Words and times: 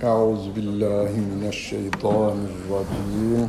أعوذ 0.00 0.52
بالله 0.56 1.10
من 1.12 1.44
الشيطان 1.48 2.36
الرجيم 2.48 3.48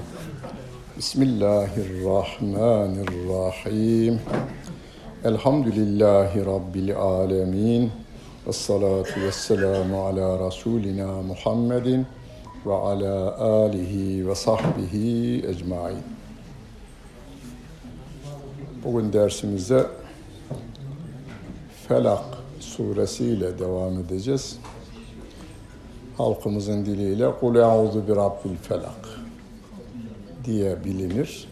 بسم 0.98 1.22
الله 1.24 1.72
الرحمن 1.88 2.94
الرحيم 3.08 4.14
الحمد 5.26 5.68
لله 5.80 6.32
رب 6.44 6.76
العالمين 6.76 7.84
والصلاة 8.46 9.12
والسلام 9.26 9.96
على 9.96 10.28
رسولنا 10.48 11.22
محمد 11.22 12.04
وعلى 12.66 13.16
آله 13.64 13.94
وصحبه 14.28 14.96
أجمعين 15.48 16.04
Bugün 18.84 19.14
dersimize 19.14 19.88
Felak 21.88 22.24
suresiyle 22.60 23.60
devam 23.60 24.00
edeceğiz. 24.00 24.58
Halkımızın 26.17 26.87
diliyle 26.87 27.31
Kul 27.41 27.57
e'udhu 27.57 28.09
bi 28.09 28.17
rabbil 28.17 28.57
felak 28.63 29.09
diye 30.45 30.85
bilinir. 30.85 31.49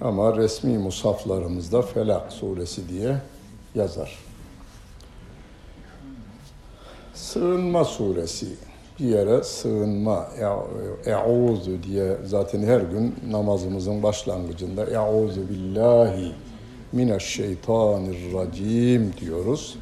Ama 0.00 0.36
resmi 0.36 0.78
musaflarımızda 0.78 1.82
Felak 1.82 2.32
suresi 2.32 2.88
diye 2.88 3.16
yazar. 3.74 4.18
Sığınma 7.14 7.84
suresi. 7.84 8.46
Bir 9.00 9.04
yere 9.04 9.42
sığınma, 9.42 10.28
e'udhu 11.06 11.82
diye 11.82 12.16
zaten 12.24 12.62
her 12.62 12.80
gün 12.80 13.14
namazımızın 13.30 14.02
başlangıcında 14.02 14.84
e'udhu 14.84 15.48
billahi 15.48 16.32
mineşşeytanirracim 16.92 19.12
diyoruz. 19.20 19.78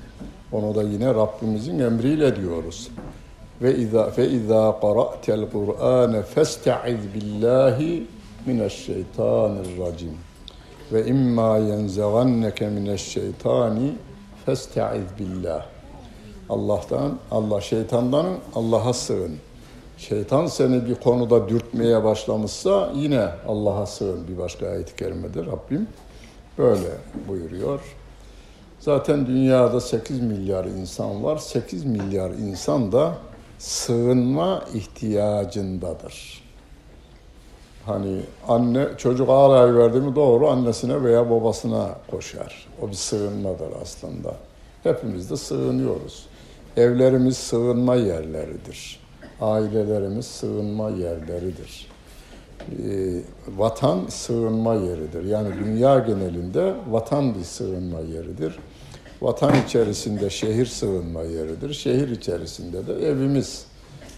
Onu 0.52 0.74
da 0.74 0.82
yine 0.82 1.14
Rabbimizin 1.14 1.78
emriyle 1.78 2.36
diyoruz. 2.36 2.90
Ve 3.62 3.76
izâ 3.76 4.10
fe 4.10 4.28
izâ 4.28 4.80
qara'tel 4.80 5.50
Kur'âne 5.50 6.22
festaiz 6.22 7.14
billahi 7.14 8.06
mineşşeytanirracim. 8.46 10.18
Ve 10.92 11.06
imma 11.06 11.58
yenzaganneke 11.58 12.68
mineşşeytani 12.68 13.92
festaiz 14.46 15.06
billah. 15.18 15.66
Allah'tan, 16.48 17.18
Allah 17.30 17.60
şeytandan 17.60 18.26
Allah'a 18.54 18.92
sığın. 18.92 19.32
Şeytan 19.98 20.46
seni 20.46 20.88
bir 20.88 20.94
konuda 20.94 21.48
dürtmeye 21.48 22.04
başlamışsa 22.04 22.92
yine 22.94 23.28
Allah'a 23.48 23.86
sığın 23.86 24.28
bir 24.28 24.38
başka 24.38 24.68
ayet-i 24.68 24.96
kerimede 24.96 25.46
Rabbim 25.46 25.88
böyle 26.58 26.90
buyuruyor. 27.28 27.80
Zaten 28.80 29.26
dünyada 29.26 29.80
8 29.80 30.20
milyar 30.20 30.64
insan 30.64 31.24
var. 31.24 31.36
8 31.36 31.84
milyar 31.84 32.30
insan 32.30 32.92
da 32.92 33.14
sığınma 33.58 34.64
ihtiyacındadır. 34.74 36.44
Hani 37.86 38.20
anne 38.48 38.86
çocuk 38.98 39.28
ağlayı 39.28 39.74
verdi 39.74 40.00
mi 40.00 40.16
doğru 40.16 40.48
annesine 40.48 41.04
veya 41.04 41.30
babasına 41.30 41.88
koşar. 42.10 42.66
O 42.82 42.88
bir 42.88 42.94
sığınmadır 42.94 43.68
aslında. 43.82 44.34
Hepimiz 44.82 45.30
de 45.30 45.36
sığınıyoruz. 45.36 46.26
Evlerimiz 46.76 47.36
sığınma 47.36 47.94
yerleridir. 47.94 49.00
Ailelerimiz 49.40 50.26
sığınma 50.26 50.90
yerleridir. 50.90 51.86
E, 52.60 53.20
vatan 53.56 54.06
sığınma 54.08 54.74
yeridir. 54.74 55.24
Yani 55.24 55.48
dünya 55.64 55.98
genelinde 55.98 56.74
vatan 56.90 57.34
bir 57.34 57.44
sığınma 57.44 58.00
yeridir. 58.00 58.58
Vatan 59.22 59.54
içerisinde 59.66 60.30
şehir 60.30 60.66
sığınma 60.66 61.22
yeridir. 61.22 61.74
Şehir 61.74 62.08
içerisinde 62.08 62.86
de 62.86 63.08
evimiz 63.08 63.66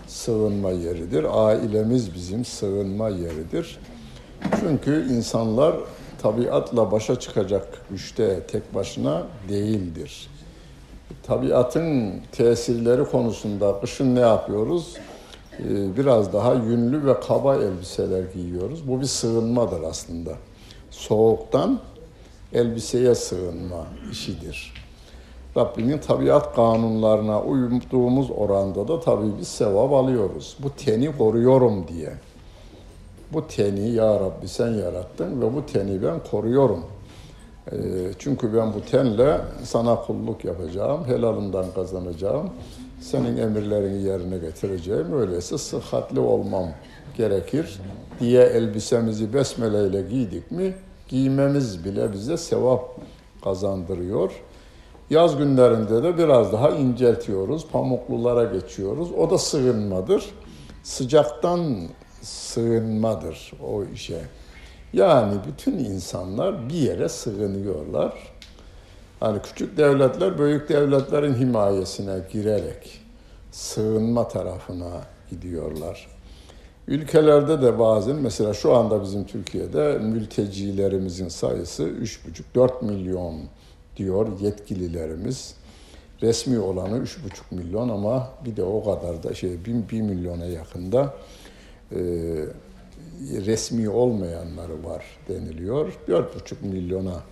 sığınma 0.06 0.70
yeridir. 0.70 1.26
Ailemiz 1.30 2.14
bizim 2.14 2.44
sığınma 2.44 3.08
yeridir. 3.08 3.78
Çünkü 4.60 5.08
insanlar 5.10 5.76
tabiatla 6.22 6.92
başa 6.92 7.20
çıkacak 7.20 7.82
güçte 7.90 8.40
tek 8.40 8.74
başına 8.74 9.22
değildir. 9.48 10.28
Tabiatın 11.22 12.12
tesirleri 12.32 13.04
konusunda 13.04 13.80
kışın 13.80 14.14
ne 14.14 14.20
yapıyoruz? 14.20 14.94
Biraz 15.96 16.32
daha 16.32 16.54
yünlü 16.54 17.06
ve 17.06 17.20
kaba 17.20 17.56
elbiseler 17.56 18.24
giyiyoruz. 18.34 18.88
Bu 18.88 19.00
bir 19.00 19.06
sığınmadır 19.06 19.82
aslında. 19.82 20.30
Soğuktan 20.90 21.80
elbiseye 22.52 23.14
sığınma 23.14 23.86
işidir. 24.12 24.85
Rabbimin 25.56 25.98
tabiat 25.98 26.54
kanunlarına 26.54 27.42
uyduğumuz 27.42 28.30
oranda 28.30 28.88
da 28.88 29.00
tabii 29.00 29.38
biz 29.40 29.48
sevap 29.48 29.92
alıyoruz. 29.92 30.56
Bu 30.62 30.70
teni 30.70 31.18
koruyorum 31.18 31.88
diye. 31.88 32.12
Bu 33.32 33.46
teni 33.46 33.90
ya 33.90 34.20
Rabbi 34.20 34.48
sen 34.48 34.68
yarattın 34.72 35.40
ve 35.42 35.54
bu 35.54 35.66
teni 35.66 36.02
ben 36.02 36.20
koruyorum. 36.30 36.84
Çünkü 38.18 38.54
ben 38.54 38.74
bu 38.74 38.80
tenle 38.90 39.40
sana 39.62 39.96
kulluk 39.96 40.44
yapacağım, 40.44 41.04
helalından 41.04 41.66
kazanacağım. 41.74 42.50
Senin 43.00 43.36
emirlerini 43.36 44.02
yerine 44.02 44.38
getireceğim. 44.38 45.12
Öyleyse 45.12 45.58
sıhhatli 45.58 46.20
olmam 46.20 46.66
gerekir 47.16 47.80
diye 48.20 48.42
elbisemizi 48.42 49.34
besmeleyle 49.34 50.02
giydik 50.02 50.50
mi 50.50 50.74
giymemiz 51.08 51.84
bile 51.84 52.12
bize 52.12 52.36
sevap 52.36 52.96
kazandırıyor. 53.44 54.30
Yaz 55.10 55.36
günlerinde 55.36 56.02
de 56.02 56.18
biraz 56.18 56.52
daha 56.52 56.70
inceltiyoruz, 56.70 57.66
pamuklulara 57.72 58.44
geçiyoruz. 58.44 59.12
O 59.12 59.30
da 59.30 59.38
sığınmadır. 59.38 60.24
Sıcaktan 60.82 61.88
sığınmadır 62.22 63.52
o 63.64 63.84
işe. 63.84 64.20
Yani 64.92 65.34
bütün 65.48 65.78
insanlar 65.78 66.68
bir 66.68 66.74
yere 66.74 67.08
sığınıyorlar. 67.08 68.12
Hani 69.20 69.42
küçük 69.42 69.76
devletler 69.76 70.38
büyük 70.38 70.68
devletlerin 70.68 71.34
himayesine 71.34 72.18
girerek 72.32 73.00
sığınma 73.52 74.28
tarafına 74.28 75.02
gidiyorlar. 75.30 76.06
Ülkelerde 76.88 77.62
de 77.62 77.78
bazen 77.78 78.16
mesela 78.16 78.54
şu 78.54 78.74
anda 78.74 79.02
bizim 79.02 79.24
Türkiye'de 79.24 79.98
mültecilerimizin 79.98 81.28
sayısı 81.28 81.82
3,5-4 81.82 82.84
milyon 82.84 83.40
diyor 83.96 84.40
yetkililerimiz. 84.40 85.54
Resmi 86.22 86.58
olanı 86.58 86.98
3,5 86.98 87.16
milyon 87.50 87.88
ama 87.88 88.30
bir 88.44 88.56
de 88.56 88.62
o 88.62 88.84
kadar 88.84 89.22
da 89.22 89.34
şey 89.34 89.64
1, 89.64 89.88
1 89.90 90.02
milyona 90.02 90.44
yakında 90.44 91.14
e, 91.92 91.98
resmi 93.46 93.88
olmayanları 93.88 94.84
var 94.84 95.04
deniliyor. 95.28 95.92
4,5 96.08 96.22
milyona 96.62 97.22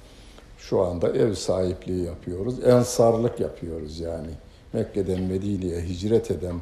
şu 0.58 0.82
anda 0.82 1.08
ev 1.08 1.34
sahipliği 1.34 2.04
yapıyoruz. 2.04 2.64
Ensarlık 2.64 3.40
yapıyoruz 3.40 4.00
yani. 4.00 4.30
Mekke'den 4.72 5.22
Medine'ye 5.22 5.82
hicret 5.82 6.30
eden 6.30 6.56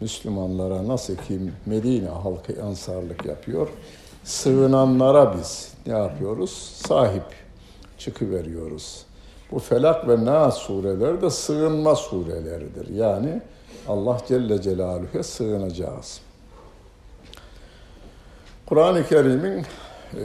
Müslümanlara 0.00 0.88
nasıl 0.88 1.16
ki 1.16 1.40
Medine 1.66 2.08
halkı 2.08 2.52
ensarlık 2.52 3.24
yapıyor. 3.24 3.68
Sığınanlara 4.24 5.34
biz 5.38 5.72
ne 5.86 5.92
yapıyoruz? 5.92 6.50
Sahip 6.86 7.24
çıkıveriyoruz. 7.98 9.05
Bu 9.52 9.58
Felak 9.58 10.08
ve 10.08 10.24
Nas 10.24 10.56
sureleri 10.56 11.20
de 11.20 11.30
sığınma 11.30 11.94
sureleridir. 11.94 12.88
Yani 12.88 13.42
Allah 13.88 14.18
Celle 14.28 14.62
Celaluhu'ya 14.62 15.22
sığınacağız. 15.22 16.20
Kur'an-ı 18.66 19.06
Kerim'in 19.08 19.66
e, 20.14 20.24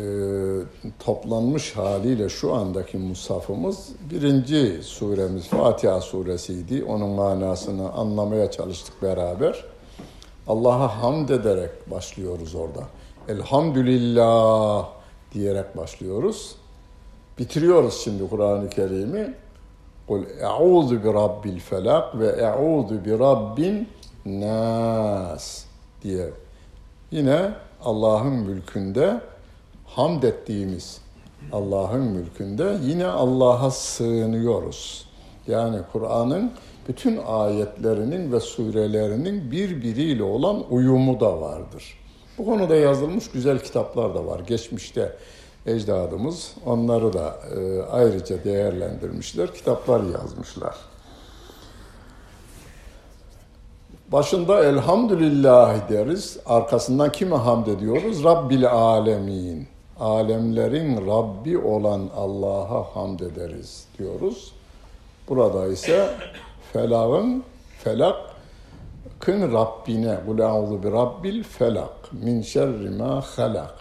toplanmış 0.99 1.77
haliyle 1.77 2.29
şu 2.29 2.53
andaki 2.53 2.97
musafımız 2.97 3.89
birinci 4.11 4.79
suremiz 4.83 5.47
Fatiha 5.47 6.01
suresiydi. 6.01 6.83
Onun 6.83 7.09
manasını 7.09 7.91
anlamaya 7.91 8.51
çalıştık 8.51 9.01
beraber. 9.01 9.65
Allah'a 10.47 11.03
hamd 11.03 11.29
ederek 11.29 11.91
başlıyoruz 11.91 12.55
orada. 12.55 12.83
Elhamdülillah 13.27 14.89
diyerek 15.33 15.77
başlıyoruz. 15.77 16.55
Bitiriyoruz 17.41 18.01
şimdi 18.03 18.29
Kur'an-ı 18.29 18.69
Kerim'i. 18.69 19.33
Kul 20.07 20.23
e'udhu 20.23 21.03
bi 21.03 21.13
rabbil 21.13 21.59
felak 21.59 22.19
ve 22.19 22.27
e'udhu 22.27 23.05
bi 23.05 23.19
rabbin 23.19 23.87
nas 24.25 25.65
diye. 26.03 26.29
Yine 27.11 27.51
Allah'ın 27.83 28.33
mülkünde 28.33 29.21
hamd 29.85 30.23
ettiğimiz 30.23 31.01
Allah'ın 31.51 32.01
mülkünde 32.01 32.77
yine 32.83 33.05
Allah'a 33.05 33.71
sığınıyoruz. 33.71 35.05
Yani 35.47 35.77
Kur'an'ın 35.91 36.51
bütün 36.87 37.17
ayetlerinin 37.17 38.31
ve 38.31 38.39
surelerinin 38.39 39.51
birbiriyle 39.51 40.23
olan 40.23 40.63
uyumu 40.69 41.19
da 41.19 41.41
vardır. 41.41 41.97
Bu 42.37 42.45
konuda 42.45 42.75
yazılmış 42.75 43.31
güzel 43.31 43.59
kitaplar 43.59 44.15
da 44.15 44.25
var. 44.25 44.39
Geçmişte 44.39 45.15
ecdadımız 45.65 46.55
onları 46.65 47.13
da 47.13 47.35
e, 47.57 47.81
ayrıca 47.91 48.43
değerlendirmişler, 48.43 49.53
kitaplar 49.53 50.03
yazmışlar. 50.03 50.75
Başında 54.11 54.63
elhamdülillah 54.63 55.89
deriz. 55.89 56.37
Arkasından 56.45 57.11
kime 57.11 57.35
hamd 57.35 57.67
ediyoruz? 57.67 58.23
Rabbil 58.23 58.71
alemin. 58.71 59.67
Alemlerin 59.99 61.07
Rabbi 61.07 61.57
olan 61.57 62.09
Allah'a 62.15 62.95
hamd 62.95 63.19
ederiz 63.19 63.85
diyoruz. 63.99 64.51
Burada 65.29 65.67
ise 65.67 66.09
felağın, 66.73 67.43
felak 67.83 68.15
kın 69.19 69.53
Rabbine. 69.53 70.17
Kul 70.25 70.39
a'udhu 70.39 70.83
bi 70.83 70.91
rabbil 70.91 71.43
felak. 71.43 72.13
Min 72.13 72.41
şerri 72.41 72.89
ma 72.89 73.21
halak. 73.21 73.80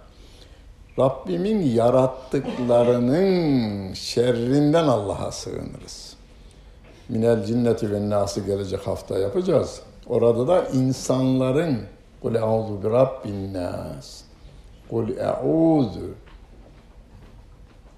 Rabbimin 1.00 1.61
yarattıklarının 1.61 3.93
şerrinden 3.93 4.85
Allah'a 4.85 5.32
sığınırız. 5.32 6.17
Minel 7.08 7.44
cinneti 7.44 7.93
ve 7.93 8.11
nası 8.11 8.41
gelecek 8.41 8.87
hafta 8.87 9.19
yapacağız. 9.19 9.81
Orada 10.06 10.49
da 10.49 10.69
insanların 10.69 11.79
Kul 12.23 12.35
e'udhu 12.35 12.82
bi 12.82 12.91
rabbin 12.91 13.55
nas. 13.55 14.20
Kul 14.91 15.08
e'udhu 15.08 16.14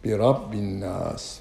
bi 0.04 0.18
rabbin 0.18 0.80
nas. 0.80 1.38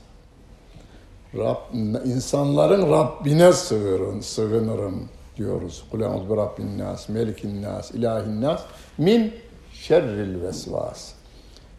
Rab, 1.38 1.58
insanların 2.06 2.92
Rabbine 2.92 3.54
sığırın, 3.54 4.20
sığınırım 4.20 5.10
diyoruz. 5.38 5.84
Kul 5.92 6.02
e'udhu 6.02 6.30
bi 6.30 6.38
rabbin 6.38 6.80
nas, 6.80 7.10
melikin 7.10 7.62
nas, 7.62 7.92
ilahin 7.92 8.42
nas 8.42 8.62
min 8.98 9.34
şerril 9.74 10.44
vesvas. 10.44 11.21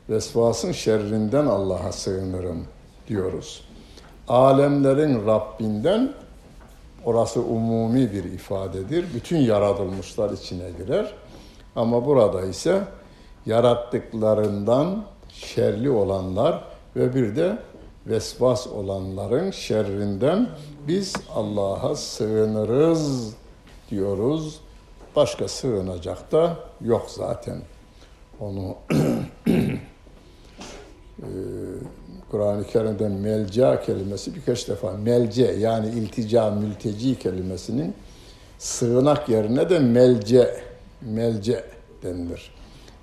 Vesvasın 0.08 0.72
şerrinden 0.72 1.46
Allah'a 1.46 1.92
sığınırım 1.92 2.64
diyoruz. 3.08 3.64
Alemlerin 4.28 5.26
Rabbinden 5.26 6.14
Orası 7.04 7.40
umumi 7.40 8.12
bir 8.12 8.24
ifadedir. 8.24 9.14
Bütün 9.14 9.38
yaratılmışlar 9.38 10.30
içine 10.30 10.70
girer. 10.70 11.14
Ama 11.76 12.06
burada 12.06 12.42
ise 12.42 12.82
yarattıklarından 13.46 15.04
şerli 15.28 15.90
olanlar 15.90 16.64
ve 16.96 17.14
bir 17.14 17.36
de 17.36 17.58
vesvas 18.06 18.66
olanların 18.66 19.50
şerrinden 19.50 20.48
biz 20.88 21.14
Allah'a 21.34 21.96
sığınırız 21.96 23.34
diyoruz. 23.90 24.60
Başka 25.16 25.48
sığınacak 25.48 26.32
da 26.32 26.56
yok 26.80 27.06
zaten. 27.08 27.62
Onu 28.40 28.76
Kur'an-ı 32.30 32.64
Kerim'de 32.64 33.08
melca 33.08 33.80
kelimesi 33.80 34.34
birkaç 34.34 34.68
defa 34.68 34.92
melce 34.92 35.44
yani 35.44 35.88
iltica, 35.88 36.50
mülteci 36.50 37.18
kelimesinin 37.18 37.94
sığınak 38.58 39.28
yerine 39.28 39.70
de 39.70 39.78
melce, 39.78 40.56
melce 41.02 41.64
denilir. 42.02 42.54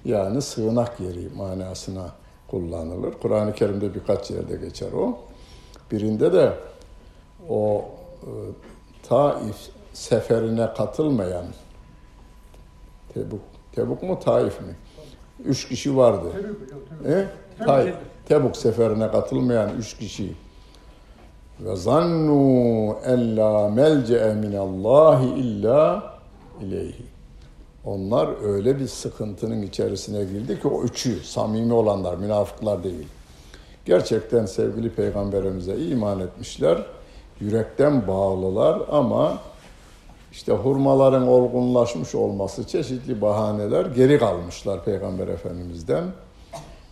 Yani 0.05 0.41
sığınak 0.41 0.99
yeri 0.99 1.29
manasına 1.37 2.11
kullanılır. 2.47 3.13
Kur'an-ı 3.21 3.53
Kerim'de 3.53 3.95
birkaç 3.95 4.31
yerde 4.31 4.55
geçer 4.55 4.91
o. 4.91 5.17
Birinde 5.91 6.33
de 6.33 6.53
o 7.49 7.85
e, 8.21 8.29
Taif 9.07 9.55
seferine 9.93 10.73
katılmayan 10.77 11.45
Tebuk, 13.13 13.41
Tebuk 13.71 14.03
mu 14.03 14.19
Taif 14.19 14.61
mi? 14.61 14.75
Üç 15.45 15.67
kişi 15.67 15.97
vardı. 15.97 16.31
Tebuk, 16.31 16.69
Tebuk. 16.69 17.05
E? 17.07 17.27
Taif. 17.65 17.95
Tebuk 18.25 18.57
seferine 18.57 19.11
katılmayan 19.11 19.69
üç 19.77 19.97
kişi 19.97 20.33
ve 21.59 21.75
zannu 21.75 22.95
en 23.05 23.37
la 23.37 23.69
melce'e 23.69 24.33
minallahi 24.33 25.25
illa 25.25 26.03
ileyhi. 26.61 27.03
Onlar 27.85 28.29
öyle 28.43 28.79
bir 28.79 28.87
sıkıntının 28.87 29.61
içerisine 29.61 30.23
girdi 30.23 30.61
ki 30.61 30.67
o 30.67 30.83
üçü 30.83 31.19
samimi 31.23 31.73
olanlar, 31.73 32.17
münafıklar 32.17 32.83
değil. 32.83 33.07
Gerçekten 33.85 34.45
sevgili 34.45 34.89
peygamberimize 34.89 35.77
iman 35.77 36.19
etmişler. 36.19 36.85
Yürekten 37.39 38.07
bağlılar 38.07 38.81
ama 38.91 39.37
işte 40.31 40.51
hurmaların 40.53 41.27
olgunlaşmış 41.27 42.15
olması 42.15 42.67
çeşitli 42.67 43.21
bahaneler 43.21 43.85
geri 43.85 44.19
kalmışlar 44.19 44.85
peygamber 44.85 45.27
efendimizden. 45.27 46.03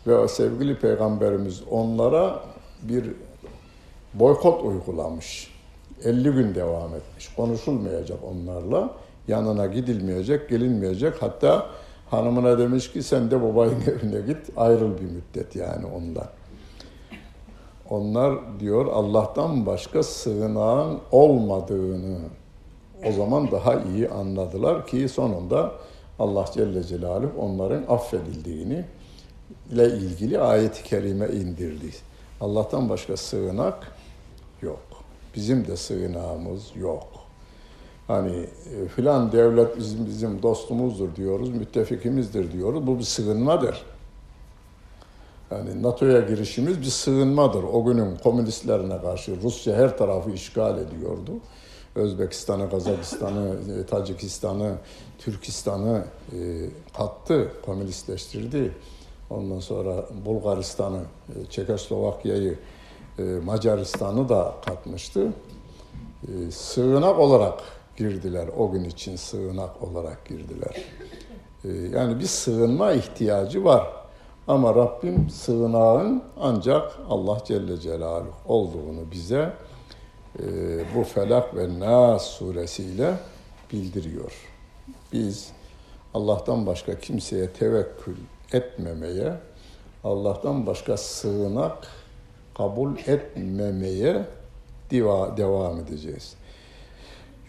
Ve 0.07 0.27
sevgili 0.27 0.79
peygamberimiz 0.79 1.63
onlara 1.71 2.39
bir 2.81 3.13
boykot 4.13 4.63
uygulamış. 4.63 5.51
50 6.03 6.23
gün 6.23 6.55
devam 6.55 6.95
etmiş. 6.95 7.35
Konuşulmayacak 7.35 8.19
onlarla. 8.23 8.89
Yanına 9.27 9.65
gidilmeyecek, 9.65 10.49
gelinmeyecek. 10.49 11.13
Hatta 11.21 11.65
hanımına 12.09 12.57
demiş 12.57 12.91
ki 12.91 13.03
sen 13.03 13.31
de 13.31 13.43
babayın 13.43 13.81
evine 13.87 14.21
git, 14.21 14.37
ayrıl 14.57 14.97
bir 14.97 15.01
müddet 15.01 15.55
yani 15.55 15.85
ondan. 15.85 16.27
Onlar 17.89 18.59
diyor 18.59 18.85
Allah'tan 18.85 19.65
başka 19.65 20.03
sığınağın 20.03 20.99
olmadığını 21.11 22.17
o 23.05 23.11
zaman 23.11 23.51
daha 23.51 23.75
iyi 23.81 24.09
anladılar 24.09 24.87
ki 24.87 25.09
sonunda 25.09 25.71
Allah 26.19 26.45
Celle 26.53 26.83
Celaluhu 26.83 27.31
onların 27.39 27.83
affedildiğini 27.89 28.85
ile 29.71 29.87
ilgili 29.87 30.39
ayet-i 30.39 30.83
kerime 30.83 31.27
indirdi. 31.27 31.91
Allah'tan 32.41 32.89
başka 32.89 33.17
sığınak 33.17 33.91
yok. 34.61 34.79
Bizim 35.35 35.67
de 35.67 35.77
sığınağımız 35.77 36.63
yok. 36.75 37.07
Hani 38.07 38.35
e, 38.35 38.87
filan 38.87 39.31
devlet 39.31 39.77
bizim, 39.77 40.05
bizim 40.05 40.41
dostumuzdur 40.41 41.15
diyoruz, 41.15 41.49
müttefikimizdir 41.49 42.51
diyoruz. 42.51 42.87
Bu 42.87 42.99
bir 42.99 43.03
sığınmadır. 43.03 43.85
Yani 45.51 45.83
NATO'ya 45.83 46.21
girişimiz 46.21 46.81
bir 46.81 46.85
sığınmadır. 46.85 47.63
O 47.63 47.85
günün 47.85 48.15
komünistlerine 48.15 49.01
karşı 49.01 49.41
Rusya 49.41 49.75
her 49.75 49.97
tarafı 49.97 50.31
işgal 50.31 50.77
ediyordu. 50.77 51.31
Özbekistan'ı, 51.95 52.69
Kazakistan'ı, 52.69 53.55
e, 53.79 53.85
Tacikistan'ı, 53.85 54.75
Türkistan'ı 55.19 56.03
e, 56.33 56.37
kattı, 56.97 57.51
komünistleştirdi. 57.65 58.73
Ondan 59.29 59.59
sonra 59.59 60.05
Bulgaristan'ı, 60.25 61.01
e, 61.29 61.45
Çekoslovakya'yı, 61.49 62.59
e, 63.19 63.23
Macaristan'ı 63.23 64.29
da 64.29 64.55
katmıştı. 64.65 65.33
E, 66.27 66.51
sığınak 66.51 67.19
olarak 67.19 67.63
girdiler. 67.97 68.47
O 68.57 68.71
gün 68.71 68.83
için 68.83 69.15
sığınak 69.15 69.83
olarak 69.83 70.25
girdiler. 70.25 70.83
Yani 71.93 72.19
bir 72.19 72.25
sığınma 72.25 72.91
ihtiyacı 72.91 73.63
var. 73.63 73.87
Ama 74.47 74.75
Rabbim 74.75 75.29
sığınağın 75.29 76.23
ancak 76.39 76.91
Allah 77.09 77.37
Celle 77.45 77.77
Celaluhu 77.77 78.33
olduğunu 78.45 79.11
bize 79.11 79.53
bu 80.95 81.03
Felak 81.03 81.55
ve 81.55 81.79
Nas 81.79 82.27
suresiyle 82.27 83.13
bildiriyor. 83.73 84.33
Biz 85.13 85.51
Allah'tan 86.13 86.65
başka 86.65 86.99
kimseye 86.99 87.49
tevekkül 87.49 88.17
etmemeye, 88.53 89.33
Allah'tan 90.03 90.65
başka 90.65 90.97
sığınak 90.97 91.87
kabul 92.57 92.97
etmemeye 93.07 94.25
diva, 94.91 95.37
devam 95.37 95.79
edeceğiz. 95.79 96.35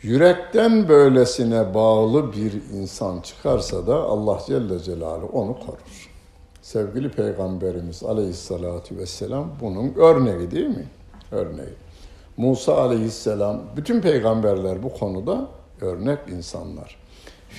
Yürekten 0.03 0.89
böylesine 0.89 1.75
bağlı 1.75 2.33
bir 2.33 2.53
insan 2.53 3.21
çıkarsa 3.21 3.87
da 3.87 3.97
Allah 3.97 4.41
Celle 4.47 4.79
Celaluhu 4.79 5.39
onu 5.39 5.59
korur. 5.59 6.11
Sevgili 6.63 7.11
Peygamberimiz 7.11 8.03
Aleyhisselatü 8.03 8.97
Vesselam 8.97 9.51
bunun 9.61 9.95
örneği 9.97 10.51
değil 10.51 10.67
mi? 10.67 10.87
Örneği. 11.33 11.75
Musa 12.37 12.83
Aleyhisselam, 12.83 13.61
bütün 13.77 14.01
peygamberler 14.01 14.83
bu 14.83 14.93
konuda 14.93 15.49
örnek 15.81 16.19
insanlar. 16.29 16.97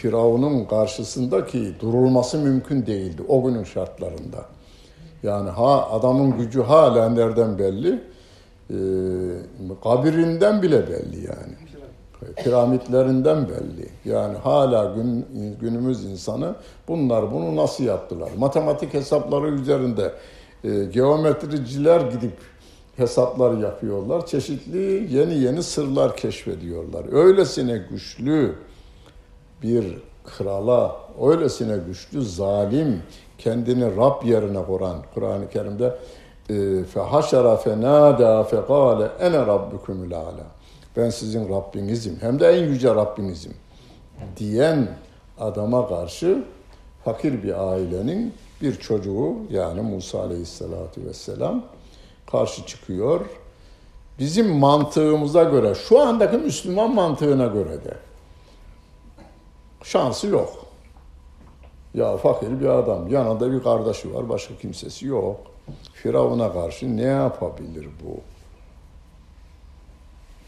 Firavun'un 0.01 0.65
karşısındaki 0.65 1.73
durulması 1.79 2.37
mümkün 2.37 2.85
değildi 2.85 3.21
o 3.27 3.43
günün 3.43 3.63
şartlarında. 3.63 4.45
Yani 5.23 5.49
ha 5.49 5.89
adamın 5.91 6.37
gücü 6.37 6.61
hala 6.61 7.09
nereden 7.09 7.59
belli? 7.59 8.03
Ee, 8.69 8.75
kabirinden 9.83 10.61
bile 10.61 10.87
belli 10.87 11.25
yani. 11.25 11.53
Piramitlerinden 12.35 13.47
belli. 13.49 13.89
Yani 14.05 14.37
hala 14.37 14.95
gün, 14.95 15.25
günümüz 15.61 16.05
insanı 16.05 16.55
bunlar 16.87 17.33
bunu 17.33 17.55
nasıl 17.55 17.83
yaptılar? 17.83 18.29
Matematik 18.37 18.93
hesapları 18.93 19.47
üzerinde 19.47 20.13
e, 20.63 20.83
geometriciler 20.83 22.01
gidip 22.01 22.37
hesaplar 22.97 23.57
yapıyorlar. 23.57 24.25
Çeşitli 24.25 25.07
yeni 25.17 25.33
yeni 25.33 25.63
sırlar 25.63 26.17
keşfediyorlar. 26.17 27.13
Öylesine 27.13 27.77
güçlü 27.89 28.55
bir 29.63 29.97
krala 30.25 30.95
öylesine 31.21 31.77
güçlü, 31.87 32.25
zalim, 32.25 33.03
kendini 33.37 33.97
Rab 33.97 34.23
yerine 34.23 34.65
koran 34.65 34.97
Kur'an-ı 35.13 35.49
Kerim'de 35.49 35.95
fehaşara 36.85 37.57
fenada 37.57 38.43
fekale 38.43 39.05
ene 39.19 39.37
rabbukumul 39.37 40.11
ala. 40.11 40.45
Ben 40.97 41.09
sizin 41.09 41.49
Rabbinizim. 41.49 42.17
Hem 42.21 42.39
de 42.39 42.47
en 42.47 42.63
yüce 42.63 42.95
Rabbinizim. 42.95 43.53
diyen 44.37 44.87
adama 45.39 45.87
karşı 45.87 46.43
fakir 47.05 47.43
bir 47.43 47.71
ailenin 47.71 48.33
bir 48.61 48.75
çocuğu 48.75 49.35
yani 49.49 49.81
Musa 49.81 50.19
Aleyhisselatü 50.21 51.05
Vesselam 51.05 51.63
karşı 52.31 52.65
çıkıyor. 52.65 53.21
Bizim 54.19 54.49
mantığımıza 54.49 55.43
göre, 55.43 55.75
şu 55.75 55.99
andaki 55.99 56.37
Müslüman 56.37 56.95
mantığına 56.95 57.47
göre 57.47 57.83
de 57.83 57.93
şansı 59.83 60.27
yok. 60.27 60.65
Ya 61.93 62.17
fakir 62.17 62.61
bir 62.61 62.65
adam, 62.65 63.07
yanında 63.07 63.51
bir 63.51 63.63
kardeşi 63.63 64.13
var, 64.13 64.29
başka 64.29 64.57
kimsesi 64.57 65.05
yok. 65.05 65.39
Firavun'a 65.93 66.53
karşı 66.53 66.97
ne 66.97 67.01
yapabilir 67.01 67.87
bu? 68.03 68.21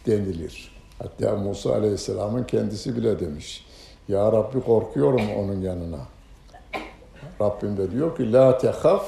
Denilir. 0.07 0.71
Hatta 0.99 1.35
Musa 1.35 1.73
Aleyhisselam'ın 1.73 2.43
kendisi 2.43 2.95
bile 2.95 3.19
demiş. 3.19 3.65
Ya 4.07 4.31
Rabbi 4.31 4.61
korkuyorum 4.61 5.21
onun 5.37 5.61
yanına. 5.61 5.99
Rabbim 7.41 7.77
de 7.77 7.91
diyor 7.91 8.17
ki 8.17 8.33
La 8.33 8.57
tehaf 8.57 9.05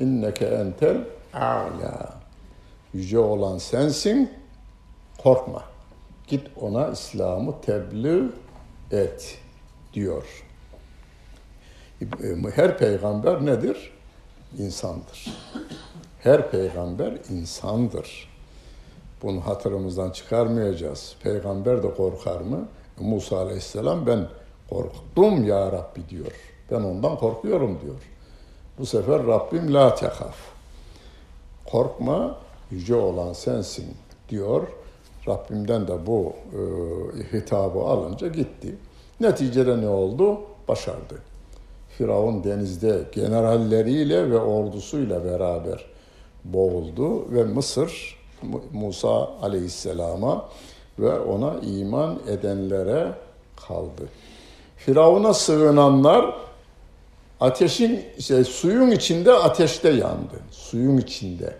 inneke 0.00 0.44
entel 0.44 0.96
a'la. 1.34 2.14
Yüce 2.94 3.18
olan 3.18 3.58
sensin, 3.58 4.30
korkma. 5.22 5.62
Git 6.26 6.46
ona 6.60 6.88
İslam'ı 6.88 7.60
tebliğ 7.60 8.24
et 8.90 9.38
diyor. 9.94 10.44
Her 12.54 12.78
peygamber 12.78 13.46
nedir? 13.46 13.92
İnsandır. 14.58 15.26
Her 16.18 16.50
peygamber 16.50 17.18
insandır. 17.30 18.28
Bunu 19.22 19.46
hatırımızdan 19.46 20.10
çıkarmayacağız. 20.10 21.16
Peygamber 21.22 21.82
de 21.82 21.94
korkar 21.94 22.40
mı? 22.40 22.68
Musa 23.00 23.38
Aleyhisselam 23.38 24.06
ben 24.06 24.28
korktum 24.70 25.44
ya 25.44 25.72
Rabbi 25.72 26.08
diyor. 26.08 26.32
Ben 26.70 26.80
ondan 26.80 27.16
korkuyorum 27.16 27.80
diyor. 27.82 28.10
Bu 28.78 28.86
sefer 28.86 29.26
Rabbim 29.26 29.74
la 29.74 29.94
tehaf. 29.94 30.36
Korkma 31.70 32.38
yüce 32.70 32.94
olan 32.94 33.32
sensin 33.32 33.94
diyor. 34.28 34.68
Rabbimden 35.28 35.88
de 35.88 36.06
bu 36.06 36.32
e, 36.52 36.62
hitabı 37.36 37.78
alınca 37.78 38.28
gitti. 38.28 38.76
Neticede 39.22 39.80
ne 39.80 39.88
oldu? 39.88 40.40
Başardı. 40.68 41.18
Firavun 41.98 42.44
denizde 42.44 43.00
generalleriyle 43.12 44.30
ve 44.30 44.38
ordusuyla 44.38 45.24
beraber 45.24 45.84
boğuldu 46.44 47.32
ve 47.32 47.44
Mısır 47.44 48.18
Musa 48.72 49.28
aleyhisselama 49.42 50.48
ve 50.98 51.20
ona 51.20 51.54
iman 51.62 52.18
edenlere 52.28 53.12
kaldı. 53.68 54.02
Firavun'a 54.76 55.34
sığınanlar 55.34 56.34
ateşin 57.40 58.04
işte 58.18 58.44
suyun 58.44 58.90
içinde 58.90 59.32
ateşte 59.32 59.88
yandı. 59.88 60.40
Suyun 60.50 60.96
içinde 60.98 61.54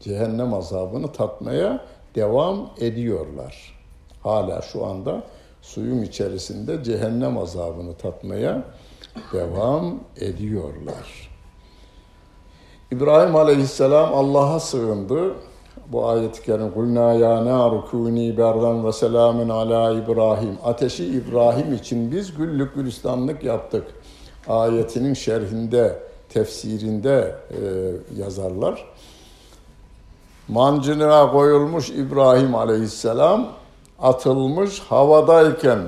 cehennem 0.00 0.54
azabını 0.54 1.12
tatmaya 1.12 1.84
devam 2.14 2.70
ediyorlar. 2.80 3.78
Hala 4.22 4.62
şu 4.62 4.86
anda 4.86 5.22
suyun 5.62 6.02
içerisinde 6.02 6.84
cehennem 6.84 7.38
azabını 7.38 7.94
tatmaya 7.94 8.64
devam 9.32 9.94
ediyorlar. 10.20 11.30
İbrahim 12.90 13.36
Aleyhisselam 13.36 14.14
Allah'a 14.14 14.60
sığındı. 14.60 15.34
Bu 15.88 16.08
ayet-i 16.08 16.42
kerim 16.42 16.70
kulna 16.70 17.12
ya 17.12 17.44
naru 17.44 17.84
kuni 17.90 18.38
berdan 18.38 18.86
ve 18.86 18.92
selamun 18.92 19.48
ala 19.48 19.92
İbrahim. 19.92 20.58
Ateşi 20.64 21.04
İbrahim 21.04 21.74
için 21.74 22.12
biz 22.12 22.34
güllük 22.34 22.74
gülistanlık 22.74 23.44
yaptık. 23.44 23.84
Ayetinin 24.48 25.14
şerhinde, 25.14 25.98
tefsirinde 26.28 27.34
e, 27.50 27.56
yazarlar. 28.20 28.84
Mancınığa 30.48 31.32
koyulmuş 31.32 31.90
İbrahim 31.90 32.54
Aleyhisselam 32.54 33.61
atılmış 34.02 34.80
havadayken 34.80 35.80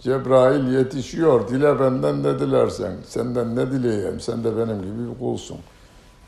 Cebrail 0.00 0.72
yetişiyor. 0.72 1.48
Dile 1.48 1.80
benden 1.80 2.22
ne 2.22 2.38
dilersen. 2.38 2.96
Senden 3.06 3.56
ne 3.56 3.72
dileyeyim. 3.72 4.20
Sen 4.20 4.44
de 4.44 4.56
benim 4.56 4.82
gibi 4.82 5.10
bir 5.10 5.18
kulsun. 5.18 5.58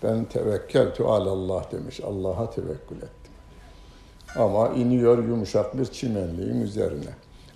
Ben 0.02 0.24
tevekkeltü 0.24 1.02
alallah 1.02 1.72
demiş. 1.72 2.00
Allah'a 2.00 2.50
tevekkül 2.50 2.96
ettim. 2.96 3.32
Ama 4.36 4.68
iniyor 4.68 5.24
yumuşak 5.24 5.78
bir 5.78 5.84
çimenliğin 5.84 6.60
üzerine. 6.60 7.10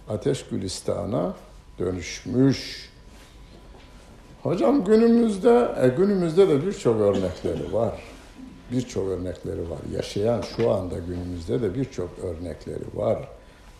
Ateş 0.08 0.44
Gülistan'a 0.46 1.34
dönüşmüş. 1.78 2.90
Hocam 4.42 4.84
günümüzde, 4.84 5.68
e, 5.82 5.88
günümüzde 5.88 6.48
de 6.48 6.66
birçok 6.66 7.00
örnekleri 7.00 7.72
var. 7.72 8.02
Birçok 8.72 9.08
örnekleri 9.08 9.70
var. 9.70 9.78
Yaşayan 9.92 10.40
şu 10.56 10.70
anda 10.70 10.98
günümüzde 10.98 11.62
de 11.62 11.74
birçok 11.74 12.10
örnekleri 12.18 12.84
var. 12.94 13.28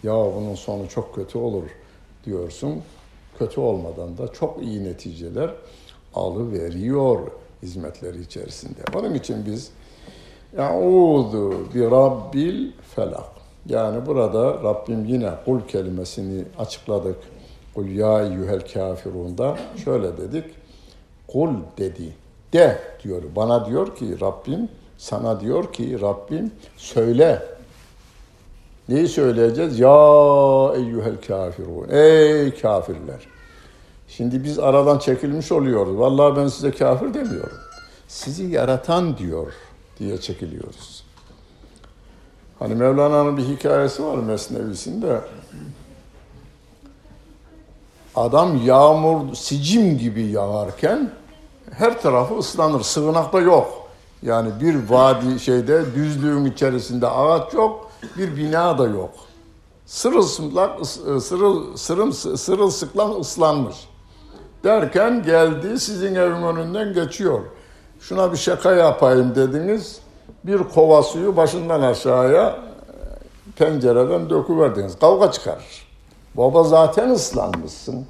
Ya 0.02 0.14
bunun 0.14 0.54
sonu 0.54 0.88
çok 0.88 1.14
kötü 1.14 1.38
olur 1.38 1.64
diyorsun. 2.25 2.83
Kötü 3.38 3.61
olmadan 3.61 4.19
da 4.19 4.33
çok 4.33 4.62
iyi 4.62 4.85
neticeler 4.85 5.50
alıveriyor 6.14 7.19
hizmetleri 7.62 8.21
içerisinde. 8.21 8.80
Onun 8.95 9.14
için 9.14 9.47
biz 9.47 9.71
Ya'udu 10.57 11.75
bi 11.75 11.90
Rabbil 11.90 12.73
felak. 12.95 13.30
Yani 13.66 14.07
burada 14.07 14.62
Rabbim 14.62 15.04
yine 15.04 15.30
kul 15.45 15.61
kelimesini 15.61 16.45
açıkladık. 16.59 17.16
Kul 17.75 17.88
ya 17.88 18.23
eyyuhel 18.23 18.61
kafirunda 18.61 19.59
şöyle 19.85 20.16
dedik. 20.16 20.45
Kul 21.28 21.50
dedi. 21.78 22.14
De 22.52 22.78
diyor. 23.04 23.23
Bana 23.37 23.66
diyor 23.66 23.97
ki 23.97 24.21
Rabbim, 24.21 24.69
sana 24.99 25.40
diyor 25.40 25.73
ki 25.73 26.00
Rabbim 26.00 26.50
söyle. 26.76 27.42
Neyi 28.90 29.09
söyleyeceğiz? 29.09 29.78
Ya 29.78 29.88
eyyuhel 30.76 31.16
kafirun. 31.28 31.88
Ey 31.90 32.54
kafirler. 32.61 33.26
Şimdi 34.09 34.44
biz 34.44 34.59
aradan 34.59 34.99
çekilmiş 34.99 35.52
oluyoruz. 35.52 35.99
Vallahi 35.99 36.37
ben 36.37 36.47
size 36.49 36.70
kafir 36.70 37.14
demiyorum. 37.14 37.59
Sizi 38.09 38.44
yaratan 38.44 39.18
diyor 39.18 39.52
diye 39.99 40.20
çekiliyoruz. 40.20 41.04
Hani 42.59 42.75
Mevlana'nın 42.75 43.37
bir 43.37 43.42
hikayesi 43.42 44.04
var 44.04 44.16
Mesnevisinde. 44.16 45.20
Adam 48.14 48.66
yağmur 48.66 49.35
sicim 49.35 49.99
gibi 49.99 50.23
yağarken 50.23 51.11
her 51.70 52.02
tarafı 52.02 52.38
ıslanır. 52.38 52.80
Sığınakta 52.80 53.40
yok. 53.40 53.88
Yani 54.23 54.50
bir 54.61 54.90
vadi 54.90 55.40
şeyde 55.40 55.94
düzlüğün 55.94 56.44
içerisinde 56.44 57.06
ağaç 57.09 57.54
yok, 57.54 57.89
bir 58.19 58.37
bina 58.37 58.78
da 58.78 58.87
yok. 58.87 59.11
Sırılsıplak, 59.87 60.87
sırıl, 60.87 61.76
sırım, 61.76 62.12
sırılsıklam 62.12 63.21
ıslanmış. 63.21 63.76
Derken 64.64 65.23
geldi 65.23 65.80
sizin 65.80 66.14
evin 66.14 66.42
önünden 66.42 66.92
geçiyor. 66.95 67.40
Şuna 68.00 68.33
bir 68.33 68.37
şaka 68.37 68.73
yapayım 68.73 69.35
dediniz. 69.35 70.00
Bir 70.45 70.59
kova 70.59 71.02
suyu 71.02 71.37
başından 71.37 71.83
aşağıya 71.83 72.59
pencereden 73.57 74.30
döküverdiniz. 74.30 74.99
Kavga 74.99 75.33
çıkarır. 75.33 75.87
Baba 76.35 76.64
zaten 76.64 77.11
ıslanmışsın. 77.11 78.07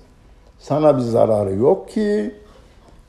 Sana 0.59 0.97
bir 0.97 1.03
zararı 1.03 1.55
yok 1.55 1.89
ki. 1.89 2.35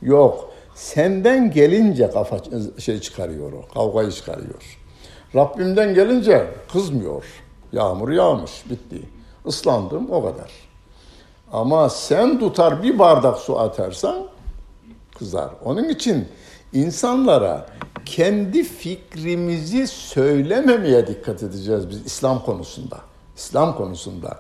Yok. 0.02 0.52
Senden 0.76 1.52
gelince 1.52 2.12
kafa 2.12 2.38
şey 2.78 3.00
çıkarıyor 3.00 3.52
o. 3.54 3.74
Kavgayı 3.74 4.12
çıkarıyor. 4.12 4.81
Rabbimden 5.36 5.94
gelince 5.94 6.48
kızmıyor. 6.74 7.26
Yağmur 7.74 8.10
yağmış, 8.10 8.64
bitti. 8.70 9.02
Islandım 9.46 10.12
o 10.12 10.22
kadar. 10.22 10.52
Ama 11.54 11.90
sen 11.90 12.40
tutar 12.40 12.84
bir 12.84 13.00
bardak 13.00 13.38
su 13.38 13.60
atarsan 13.60 14.16
kızar. 15.18 15.50
Onun 15.66 15.90
için 15.90 16.28
insanlara 16.74 17.66
kendi 18.06 18.64
fikrimizi 18.64 19.88
söylememeye 19.88 21.08
dikkat 21.08 21.44
edeceğiz 21.44 21.90
biz 21.90 22.06
İslam 22.06 22.46
konusunda. 22.46 22.98
İslam 23.36 23.78
konusunda. 23.78 24.40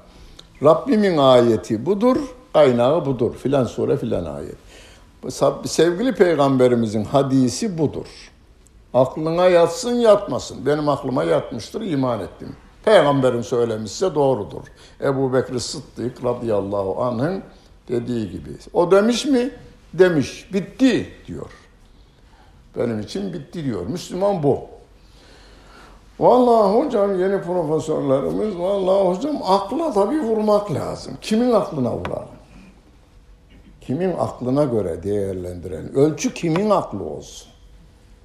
Rabbimin 0.63 1.17
ayeti 1.17 1.85
budur, 1.85 2.17
kaynağı 2.53 3.05
budur. 3.05 3.35
Filan 3.35 3.63
sure 3.63 3.97
filan 3.97 4.25
ayet. 4.25 4.55
Sevgili 5.65 6.15
peygamberimizin 6.15 7.03
hadisi 7.03 7.77
budur. 7.77 8.30
Aklına 8.93 9.45
yatsın 9.45 9.95
yatmasın. 9.95 10.65
Benim 10.65 10.89
aklıma 10.89 11.23
yatmıştır, 11.23 11.81
iman 11.81 12.19
ettim. 12.19 12.55
Peygamberin 12.85 13.41
söylemişse 13.41 14.15
doğrudur. 14.15 14.63
Ebu 15.01 15.33
Bekir 15.33 15.59
Sıddık 15.59 16.23
radıyallahu 16.23 17.03
anh'ın 17.03 17.43
dediği 17.87 18.31
gibi. 18.31 18.49
O 18.73 18.91
demiş 18.91 19.25
mi? 19.25 19.51
Demiş. 19.93 20.49
Bitti 20.53 21.09
diyor. 21.27 21.49
Benim 22.77 22.99
için 22.99 23.33
bitti 23.33 23.65
diyor. 23.65 23.85
Müslüman 23.85 24.43
bu. 24.43 24.59
Vallahi 26.19 26.75
hocam 26.75 27.19
yeni 27.19 27.41
profesörlerimiz, 27.41 28.59
vallahi 28.59 29.07
hocam 29.07 29.37
akla 29.43 29.93
tabii 29.93 30.19
vurmak 30.19 30.73
lazım. 30.73 31.17
Kimin 31.21 31.51
aklına 31.51 31.97
vuralım? 31.97 32.27
Kimin 33.81 34.13
aklına 34.17 34.63
göre 34.63 35.03
değerlendirelim? 35.03 35.95
Ölçü 35.95 36.33
kimin 36.33 36.69
aklı 36.69 37.03
olsun? 37.03 37.50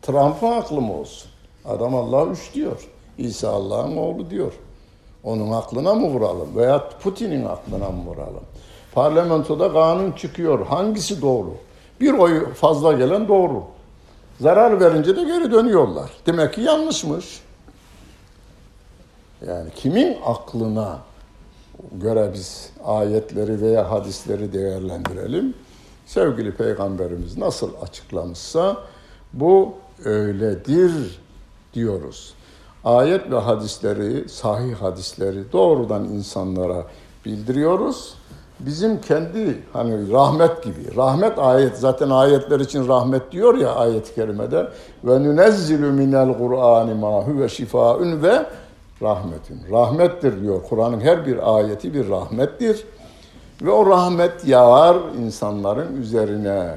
Trump'ın 0.06 0.52
aklı 0.52 0.80
mı 0.80 0.92
olsun? 0.92 1.30
Adam 1.64 1.94
Allah 1.94 2.26
üç 2.26 2.54
diyor. 2.54 2.88
İsa 3.18 3.50
Allah'ın 3.50 3.96
oğlu 3.96 4.30
diyor. 4.30 4.52
Onun 5.24 5.52
aklına 5.52 5.94
mı 5.94 6.06
vuralım? 6.06 6.56
Veya 6.56 6.88
Putin'in 7.02 7.44
aklına 7.44 7.90
mı 7.90 8.04
vuralım? 8.06 8.42
Parlamentoda 8.94 9.72
kanun 9.72 10.12
çıkıyor. 10.12 10.66
Hangisi 10.66 11.22
doğru? 11.22 11.54
Bir 12.00 12.12
oy 12.12 12.52
fazla 12.54 12.92
gelen 12.92 13.28
doğru. 13.28 13.62
Zarar 14.40 14.80
verince 14.80 15.16
de 15.16 15.24
geri 15.24 15.52
dönüyorlar. 15.52 16.10
Demek 16.26 16.54
ki 16.54 16.60
yanlışmış. 16.60 17.40
Yani 19.46 19.70
kimin 19.76 20.16
aklına 20.26 20.98
göre 21.92 22.30
biz 22.34 22.70
ayetleri 22.84 23.60
veya 23.60 23.90
hadisleri 23.90 24.52
değerlendirelim? 24.52 25.54
Sevgili 26.06 26.56
Peygamberimiz 26.56 27.38
nasıl 27.38 27.70
açıklamışsa 27.82 28.76
bu 29.32 29.74
öyledir 30.04 31.20
diyoruz. 31.74 32.34
Ayet 32.84 33.30
ve 33.30 33.38
hadisleri, 33.38 34.28
sahih 34.28 34.74
hadisleri 34.74 35.52
doğrudan 35.52 36.04
insanlara 36.04 36.84
bildiriyoruz. 37.24 38.14
Bizim 38.60 39.00
kendi 39.00 39.62
hani 39.72 40.12
rahmet 40.12 40.62
gibi, 40.62 40.96
rahmet 40.96 41.38
ayet 41.38 41.76
zaten 41.76 42.10
ayetler 42.10 42.60
için 42.60 42.88
rahmet 42.88 43.32
diyor 43.32 43.54
ya 43.54 43.74
ayet-i 43.74 44.14
kerimede 44.14 44.68
ve 45.04 45.24
nunezzilu 45.24 45.92
minel 45.92 46.38
Kur'ani 46.38 46.94
ma 46.94 47.22
huve 47.22 47.48
şifaun 47.48 48.22
ve 48.22 48.46
rahmetün. 49.02 49.60
Rahmettir 49.70 50.42
diyor. 50.42 50.62
Kur'an'ın 50.68 51.00
her 51.00 51.26
bir 51.26 51.56
ayeti 51.56 51.94
bir 51.94 52.08
rahmettir. 52.08 52.84
Ve 53.62 53.70
o 53.70 53.86
rahmet 53.90 54.46
yağar 54.46 54.96
insanların 55.18 55.96
üzerine. 56.02 56.74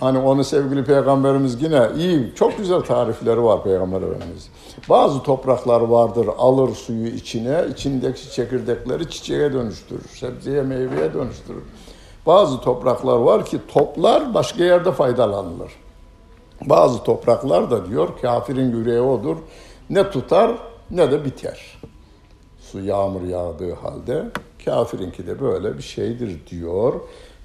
Hani 0.00 0.18
onu 0.18 0.44
sevgili 0.44 0.84
peygamberimiz 0.84 1.62
yine 1.62 1.88
iyi, 1.96 2.32
çok 2.34 2.58
güzel 2.58 2.80
tarifleri 2.80 3.42
var 3.42 3.64
peygamber 3.64 4.02
efendimiz. 4.02 4.48
Bazı 4.88 5.22
topraklar 5.22 5.80
vardır 5.80 6.28
alır 6.38 6.74
suyu 6.74 7.06
içine, 7.06 7.64
içindeki 7.72 8.30
çekirdekleri 8.32 9.10
çiçeğe 9.10 9.52
dönüştürür, 9.52 10.08
sebzeye 10.08 10.62
meyveye 10.62 11.14
dönüştürür. 11.14 11.62
Bazı 12.26 12.60
topraklar 12.60 13.16
var 13.16 13.44
ki 13.44 13.58
toplar 13.68 14.34
başka 14.34 14.64
yerde 14.64 14.92
faydalanılır. 14.92 15.72
Bazı 16.64 17.02
topraklar 17.02 17.70
da 17.70 17.86
diyor 17.86 18.08
kafirin 18.22 18.76
yüreği 18.76 19.00
odur. 19.00 19.36
Ne 19.90 20.10
tutar 20.10 20.50
ne 20.90 21.12
de 21.12 21.24
biter. 21.24 21.80
Su 22.58 22.80
yağmur 22.80 23.22
yağdığı 23.22 23.74
halde 23.74 24.24
kafirinki 24.64 25.26
de 25.26 25.40
böyle 25.40 25.78
bir 25.78 25.82
şeydir 25.82 26.46
diyor. 26.50 26.94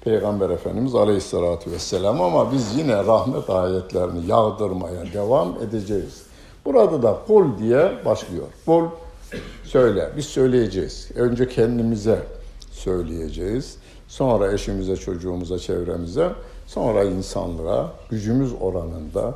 Peygamber 0.04 0.50
Efendimiz 0.50 0.94
Aleyhisselatü 0.94 1.70
Vesselam 1.70 2.20
ama 2.20 2.52
biz 2.52 2.76
yine 2.76 2.96
rahmet 3.04 3.50
ayetlerini 3.50 4.26
yağdırmaya 4.26 5.12
devam 5.14 5.54
edeceğiz. 5.68 6.22
Burada 6.64 7.02
da 7.02 7.18
kul 7.26 7.58
diye 7.58 7.92
başlıyor. 8.04 8.46
Kul 8.66 8.84
söyle, 9.64 10.10
biz 10.16 10.26
söyleyeceğiz. 10.26 11.10
Önce 11.14 11.48
kendimize 11.48 12.22
söyleyeceğiz. 12.70 13.76
Sonra 14.08 14.52
eşimize, 14.52 14.96
çocuğumuza, 14.96 15.58
çevremize, 15.58 16.32
sonra 16.66 17.04
insanlığa 17.04 17.92
gücümüz 18.10 18.52
oranında 18.60 19.34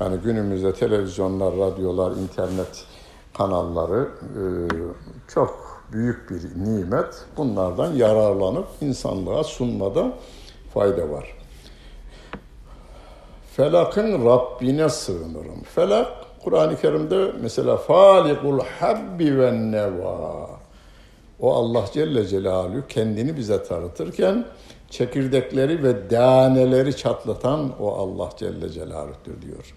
yani 0.00 0.16
günümüzde 0.24 0.74
televizyonlar, 0.74 1.56
radyolar, 1.56 2.10
internet 2.10 2.84
kanalları 3.38 4.08
e, 4.22 4.42
çok 5.28 5.65
büyük 5.92 6.30
bir 6.30 6.64
nimet. 6.64 7.24
Bunlardan 7.36 7.92
yararlanıp 7.92 8.66
insanlığa 8.80 9.44
sunmada 9.44 10.12
fayda 10.74 11.10
var. 11.10 11.36
Felak'ın 13.56 14.24
Rabbine 14.24 14.88
sığınırım. 14.88 15.62
Felak, 15.74 16.08
Kur'an-ı 16.44 16.80
Kerim'de 16.80 17.32
mesela 17.40 17.76
falikul 17.76 18.60
habbi 18.80 19.38
ve 19.38 19.52
neva. 19.52 20.50
O 21.40 21.54
Allah 21.54 21.84
Celle 21.92 22.26
Celaluhu 22.26 22.86
kendini 22.88 23.36
bize 23.36 23.62
tanıtırken 23.62 24.44
çekirdekleri 24.90 25.82
ve 25.82 26.10
daneleri 26.10 26.96
çatlatan 26.96 27.72
o 27.80 27.94
Allah 27.94 28.30
Celle 28.36 28.68
Celaluhu'dur 28.68 29.42
diyor. 29.42 29.74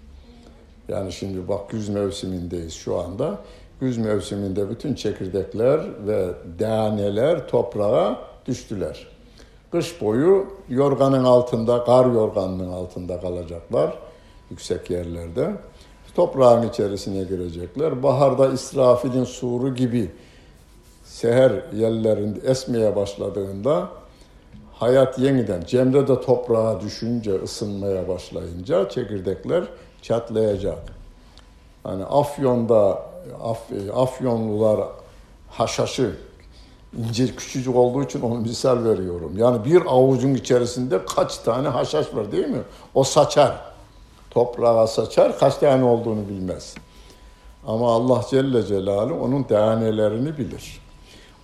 Yani 0.88 1.12
şimdi 1.12 1.48
bak 1.48 1.70
güz 1.70 1.88
mevsimindeyiz 1.88 2.74
şu 2.74 2.98
anda. 2.98 3.38
Güz 3.80 3.98
mevsiminde 3.98 4.70
bütün 4.70 4.94
çekirdekler 4.94 5.80
ve 6.06 6.28
daneler 6.58 7.48
toprağa 7.48 8.18
düştüler. 8.46 9.06
Kış 9.72 10.00
boyu 10.00 10.46
yorganın 10.68 11.24
altında, 11.24 11.84
kar 11.84 12.06
yorganının 12.06 12.72
altında 12.72 13.20
kalacaklar 13.20 13.98
yüksek 14.50 14.90
yerlerde. 14.90 15.50
Toprağın 16.14 16.68
içerisine 16.68 17.24
girecekler. 17.24 18.02
Baharda 18.02 18.48
İsrafil'in 18.48 19.24
suru 19.24 19.74
gibi 19.74 20.10
seher 21.04 21.52
yerlerinde 21.76 22.40
esmeye 22.40 22.96
başladığında 22.96 23.88
hayat 24.72 25.18
yeniden 25.18 25.60
Cemre 25.60 26.08
de 26.08 26.20
toprağa 26.20 26.80
düşünce, 26.80 27.34
ısınmaya 27.42 28.08
başlayınca 28.08 28.88
çekirdekler 28.88 29.64
çatlayacak. 30.02 30.78
Hani 31.82 32.04
Afyon'da 32.04 33.09
Af, 33.42 33.58
Afyonlular 33.94 34.80
haşhaşı 35.48 36.16
ince 36.98 37.26
küçücük 37.26 37.76
olduğu 37.76 38.02
için 38.02 38.20
onu 38.20 38.40
misal 38.40 38.84
veriyorum. 38.84 39.32
Yani 39.36 39.64
bir 39.64 39.82
avucun 39.86 40.34
içerisinde 40.34 41.04
kaç 41.16 41.38
tane 41.38 41.68
haşhaş 41.68 42.14
var 42.14 42.32
değil 42.32 42.46
mi? 42.46 42.62
O 42.94 43.04
saçar. 43.04 43.60
Toprağa 44.30 44.86
saçar. 44.86 45.38
Kaç 45.38 45.56
tane 45.56 45.84
olduğunu 45.84 46.28
bilmez. 46.28 46.74
Ama 47.66 47.94
Allah 47.94 48.24
Celle 48.30 48.66
Celaluhu 48.66 49.24
onun 49.24 49.42
tanelerini 49.42 50.38
bilir. 50.38 50.80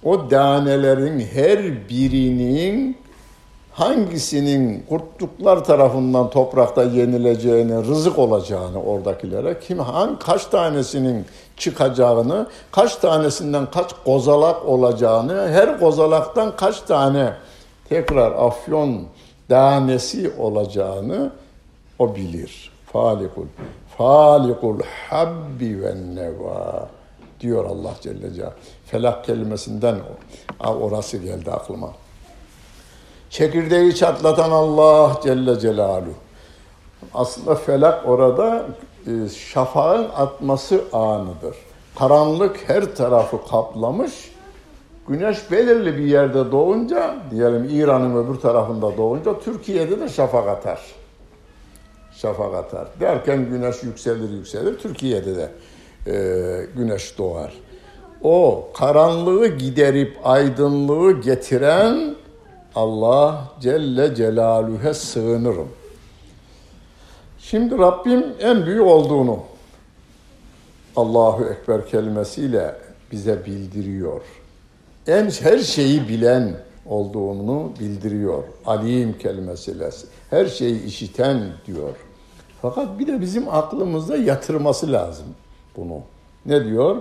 O 0.02 0.28
tanelerin 0.28 1.20
her 1.20 1.88
birinin 1.88 2.96
hangisinin 3.72 4.84
kurtluklar 4.88 5.64
tarafından 5.64 6.30
toprakta 6.30 6.82
yenileceğini, 6.82 7.76
rızık 7.76 8.18
olacağını 8.18 8.82
oradakilere, 8.82 9.60
kim 9.60 9.78
hangi 9.78 10.18
kaç 10.18 10.46
tanesinin 10.46 11.24
çıkacağını, 11.56 12.46
kaç 12.72 12.96
tanesinden 12.96 13.70
kaç 13.70 13.90
kozalak 14.04 14.66
olacağını, 14.66 15.48
her 15.48 15.80
kozalaktan 15.80 16.56
kaç 16.56 16.80
tane 16.80 17.32
tekrar 17.88 18.32
afyon 18.32 19.06
tanesi 19.48 20.32
olacağını 20.38 21.30
o 21.98 22.14
bilir. 22.14 22.72
Falikul 22.92 23.46
falikul 23.98 24.80
habbi 25.08 25.82
ve 25.82 25.94
neva 26.14 26.88
diyor 27.40 27.64
Allah 27.64 27.94
Celle 28.00 28.34
Celaluhu. 28.34 28.54
Felak 28.86 29.24
kelimesinden 29.24 29.96
orası 30.60 31.16
geldi 31.16 31.50
aklıma. 31.50 31.90
Çekirdeği 33.30 33.94
çatlatan 33.94 34.50
Allah 34.50 35.20
Celle 35.22 35.60
Celaluhu. 35.60 36.14
Aslında 37.14 37.54
felak 37.54 38.08
orada 38.08 38.66
şafağın 39.52 40.08
atması 40.16 40.84
anıdır. 40.92 41.56
Karanlık 41.98 42.68
her 42.68 42.96
tarafı 42.96 43.48
kaplamış. 43.50 44.32
Güneş 45.08 45.50
belirli 45.50 45.98
bir 45.98 46.04
yerde 46.04 46.52
doğunca, 46.52 47.16
diyelim 47.30 47.68
İran'ın 47.70 48.24
öbür 48.24 48.40
tarafında 48.40 48.96
doğunca 48.96 49.38
Türkiye'de 49.38 50.00
de 50.00 50.08
şafak 50.08 50.48
atar. 50.48 50.80
Şafak 52.12 52.54
atar. 52.54 52.88
Derken 53.00 53.50
güneş 53.50 53.82
yükselir 53.82 54.30
yükselir, 54.30 54.78
Türkiye'de 54.78 55.36
de 55.36 55.50
e, 56.06 56.66
güneş 56.76 57.18
doğar. 57.18 57.52
O 58.22 58.68
karanlığı 58.74 59.46
giderip 59.46 60.18
aydınlığı 60.24 61.20
getiren 61.20 62.16
Allah 62.74 63.48
Celle 63.60 64.14
Celaluhu'ya 64.14 64.94
sığınırım. 64.94 65.68
Şimdi 67.50 67.78
Rabbim 67.78 68.24
en 68.40 68.66
büyük 68.66 68.82
olduğunu 68.82 69.38
Allahu 70.96 71.44
Ekber 71.44 71.86
kelimesiyle 71.86 72.74
bize 73.12 73.46
bildiriyor. 73.46 74.20
En 75.06 75.30
her 75.30 75.58
şeyi 75.58 76.08
bilen 76.08 76.56
olduğunu 76.86 77.72
bildiriyor. 77.80 78.44
Alim 78.66 79.18
kelimesiyle. 79.18 79.90
Her 80.30 80.46
şeyi 80.46 80.84
işiten 80.84 81.42
diyor. 81.66 81.96
Fakat 82.62 82.98
bir 82.98 83.06
de 83.06 83.20
bizim 83.20 83.48
aklımızda 83.48 84.16
yatırması 84.16 84.92
lazım 84.92 85.26
bunu. 85.76 86.00
Ne 86.46 86.64
diyor? 86.64 86.96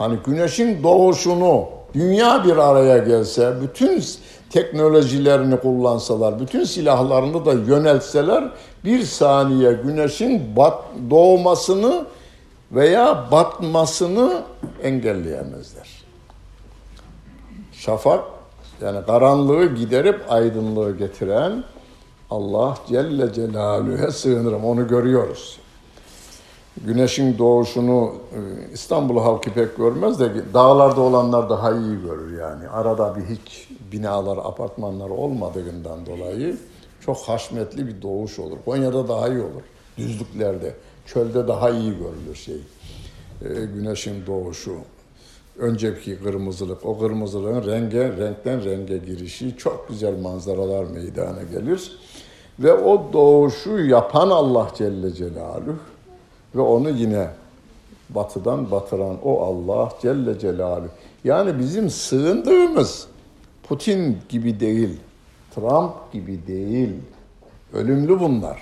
Hani 0.00 0.18
güneşin 0.26 0.82
doğuşunu 0.82 1.64
dünya 1.94 2.44
bir 2.44 2.56
araya 2.56 2.98
gelse, 2.98 3.54
bütün 3.62 4.04
teknolojilerini 4.50 5.56
kullansalar, 5.56 6.40
bütün 6.40 6.64
silahlarını 6.64 7.44
da 7.44 7.52
yöneltseler 7.52 8.50
bir 8.84 9.02
saniye 9.02 9.72
güneşin 9.72 10.56
bat, 10.56 10.84
doğmasını 11.10 12.04
veya 12.72 13.24
batmasını 13.32 14.42
engelleyemezler. 14.82 15.88
Şafak 17.72 18.24
yani 18.82 19.06
karanlığı 19.06 19.74
giderip 19.74 20.20
aydınlığı 20.28 20.98
getiren 20.98 21.64
Allah 22.30 22.78
Celle 22.88 23.32
Celaluhu'ya 23.32 24.10
sığınırım. 24.10 24.64
Onu 24.64 24.88
görüyoruz. 24.88 25.58
Güneşin 26.76 27.38
doğuşunu 27.38 28.14
e, 28.32 28.72
İstanbul 28.72 29.18
halkı 29.18 29.50
pek 29.50 29.76
görmez 29.76 30.20
de 30.20 30.30
dağlarda 30.54 31.00
olanlar 31.00 31.50
daha 31.50 31.72
iyi 31.72 32.02
görür 32.02 32.38
yani. 32.38 32.68
Arada 32.68 33.16
bir 33.16 33.22
hiç 33.34 33.68
binalar, 33.92 34.38
apartmanlar 34.38 35.10
olmadığından 35.10 36.06
dolayı 36.06 36.56
çok 37.00 37.16
haşmetli 37.16 37.86
bir 37.86 38.02
doğuş 38.02 38.38
olur. 38.38 38.56
Konya'da 38.64 39.08
daha 39.08 39.28
iyi 39.28 39.40
olur. 39.40 39.62
Düzlüklerde, 39.98 40.74
çölde 41.06 41.48
daha 41.48 41.70
iyi 41.70 41.92
görülür 41.98 42.34
şey. 42.34 42.60
E, 43.44 43.64
güneşin 43.74 44.26
doğuşu. 44.26 44.74
Önceki 45.58 46.18
kırmızılık, 46.18 46.86
o 46.86 46.98
kırmızılığın 46.98 47.66
renge, 47.66 48.16
renkten 48.16 48.64
renge 48.64 48.98
girişi 48.98 49.56
çok 49.56 49.88
güzel 49.88 50.18
manzaralar 50.18 50.84
meydana 50.84 51.42
gelir. 51.42 51.92
Ve 52.58 52.72
o 52.72 53.12
doğuşu 53.12 53.78
yapan 53.78 54.30
Allah 54.30 54.70
Celle 54.76 55.12
Celaluhu 55.14 55.89
ve 56.54 56.60
onu 56.60 56.90
yine 56.90 57.28
batıdan 58.08 58.70
batıran 58.70 59.16
o 59.24 59.42
Allah 59.42 59.92
Celle 60.02 60.38
Celaluhu. 60.38 60.88
Yani 61.24 61.58
bizim 61.58 61.90
sığındığımız 61.90 63.06
Putin 63.68 64.18
gibi 64.28 64.60
değil, 64.60 65.00
Trump 65.54 66.12
gibi 66.12 66.46
değil. 66.46 66.90
Ölümlü 67.72 68.20
bunlar. 68.20 68.60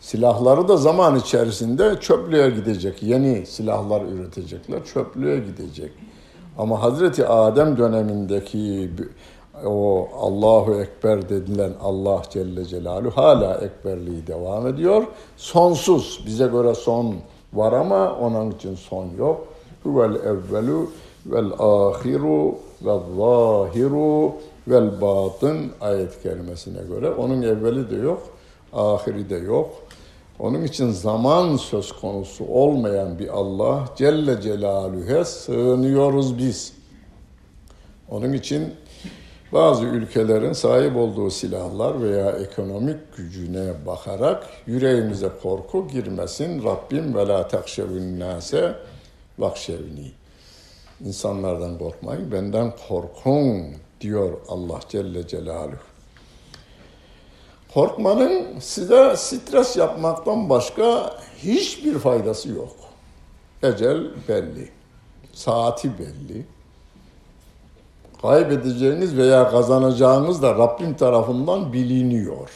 Silahları 0.00 0.68
da 0.68 0.76
zaman 0.76 1.16
içerisinde 1.16 2.00
çöplüğe 2.00 2.50
gidecek. 2.50 3.02
Yeni 3.02 3.46
silahlar 3.46 4.02
üretecekler, 4.02 4.84
çöplüğe 4.84 5.38
gidecek. 5.38 5.92
Ama 6.58 6.82
Hazreti 6.82 7.26
Adem 7.26 7.76
dönemindeki 7.76 8.90
o 9.66 10.08
Allahu 10.20 10.80
Ekber 10.80 11.28
dedilen 11.28 11.72
Allah 11.82 12.22
Celle 12.30 12.64
Celaluhu 12.64 13.16
hala 13.16 13.54
ekberliği 13.54 14.26
devam 14.26 14.66
ediyor. 14.66 15.06
Sonsuz. 15.36 16.22
Bize 16.26 16.46
göre 16.46 16.74
son 16.74 17.14
var 17.52 17.72
ama 17.72 18.12
onun 18.12 18.50
için 18.50 18.74
son 18.74 19.06
yok. 19.18 19.46
Huvel 19.82 20.14
evvelu 20.14 20.90
vel 21.26 21.52
ahiru 21.58 22.54
vel 22.82 23.00
zahiru 23.16 24.32
vel 24.68 25.00
batın 25.00 25.72
ayet 25.80 26.22
kelimesine 26.22 26.82
göre. 26.88 27.10
Onun 27.10 27.42
evveli 27.42 27.90
de 27.90 27.96
yok, 27.96 28.22
ahiri 28.72 29.30
de 29.30 29.36
yok. 29.36 29.70
Onun 30.38 30.62
için 30.62 30.90
zaman 30.90 31.56
söz 31.56 31.92
konusu 31.92 32.44
olmayan 32.44 33.18
bir 33.18 33.28
Allah 33.28 33.84
Celle 33.96 34.40
Celaluhu'ya 34.40 35.24
sığınıyoruz 35.24 36.38
biz. 36.38 36.72
Onun 38.10 38.32
için 38.32 38.74
bazı 39.54 39.84
ülkelerin 39.84 40.52
sahip 40.52 40.96
olduğu 40.96 41.30
silahlar 41.30 42.02
veya 42.02 42.30
ekonomik 42.30 43.16
gücüne 43.16 43.86
bakarak 43.86 44.46
yüreğimize 44.66 45.30
korku 45.42 45.88
girmesin. 45.88 46.64
Rabbim 46.64 47.14
ve 47.14 47.28
la 47.28 47.48
takşevün 47.48 48.20
nase 48.20 48.74
vakşevni. 49.38 50.12
İnsanlardan 51.04 51.78
korkmayın, 51.78 52.32
benden 52.32 52.72
korkun 52.88 53.64
diyor 54.00 54.32
Allah 54.48 54.80
Celle 54.88 55.26
Celaluhu. 55.26 55.76
Korkmanın 57.74 58.58
size 58.60 59.16
stres 59.16 59.76
yapmaktan 59.76 60.50
başka 60.50 61.16
hiçbir 61.38 61.98
faydası 61.98 62.48
yok. 62.48 62.76
Ecel 63.62 64.10
belli, 64.28 64.68
saati 65.32 65.90
belli. 65.98 66.53
Kaybedeceğiniz 68.24 69.16
veya 69.16 69.50
kazanacağınız 69.50 70.42
da 70.42 70.54
Rabbim 70.54 70.94
tarafından 70.94 71.72
biliniyor. 71.72 72.50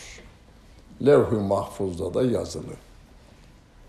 Levh-i 1.06 1.34
Mahfuz'da 1.34 2.14
da 2.14 2.22
yazılı. 2.22 2.72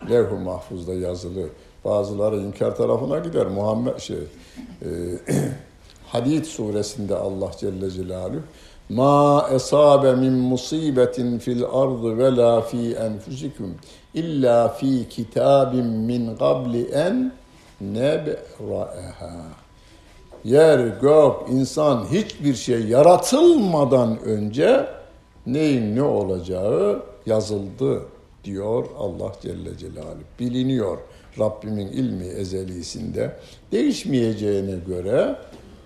Levh-i 0.09 0.35
Mahfuz'da 0.35 0.93
yazılı. 0.93 1.49
Bazıları 1.85 2.37
inkar 2.37 2.75
tarafına 2.75 3.19
gider. 3.19 3.47
Muhammed 3.47 3.99
şey 3.99 4.17
e, 4.17 4.87
Hadid 6.07 6.45
suresinde 6.45 7.15
Allah 7.15 7.51
Celle 7.59 7.91
Celaluhu 7.91 8.41
Ma 8.89 9.47
esabe 9.51 10.15
min 10.15 10.33
musibetin 10.33 11.39
fil 11.39 11.63
ardı 11.63 12.17
ve 12.17 12.35
la 12.35 12.61
fi 12.61 12.93
enfusikum 12.93 13.75
illa 14.13 14.67
fi 14.67 15.09
kitabin 15.09 15.85
min 15.85 16.35
qabli 16.35 16.85
en 16.85 17.33
nebra'aha. 17.81 19.58
Yer, 20.43 20.79
gök, 20.79 21.33
insan 21.49 22.05
hiçbir 22.11 22.55
şey 22.55 22.87
yaratılmadan 22.87 24.19
önce 24.19 24.85
neyin 25.45 25.95
ne 25.95 26.03
olacağı 26.03 27.03
yazıldı 27.25 28.01
diyor 28.43 28.85
Allah 28.97 29.31
Celle 29.41 29.77
Celaluhu. 29.77 30.17
Biliniyor 30.39 30.97
Rabbimin 31.39 31.87
ilmi 31.87 32.25
ezelisinde. 32.25 33.35
Değişmeyeceğine 33.71 34.75
göre 34.87 35.35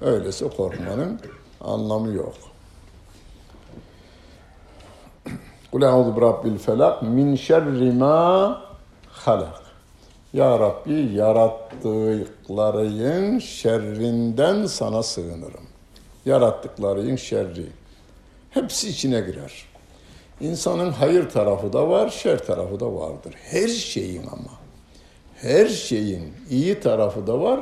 öylese 0.01 0.49
korkmanın 0.49 1.19
anlamı 1.61 2.13
yok. 2.13 2.33
Kul 5.71 5.81
a'udhu 5.81 6.15
bi 6.15 6.21
rabbil 6.21 6.57
felak 6.57 7.01
min 7.01 7.35
şerri 7.35 7.91
ma 7.91 8.61
halak. 9.11 9.62
Ya 10.33 10.59
Rabbi 10.59 11.13
yarattıklarının 11.13 13.39
şerrinden 13.39 14.65
sana 14.65 15.03
sığınırım. 15.03 15.67
Yarattıklarının 16.25 17.15
şerri. 17.15 17.65
Hepsi 18.49 18.89
içine 18.89 19.19
girer. 19.19 19.65
İnsanın 20.41 20.91
hayır 20.91 21.29
tarafı 21.29 21.73
da 21.73 21.89
var, 21.89 22.09
şer 22.09 22.45
tarafı 22.45 22.79
da 22.79 22.95
vardır. 22.95 23.35
Her 23.43 23.67
şeyin 23.67 24.27
ama. 24.27 24.51
Her 25.35 25.67
şeyin 25.67 26.33
iyi 26.49 26.79
tarafı 26.79 27.27
da 27.27 27.41
var, 27.41 27.59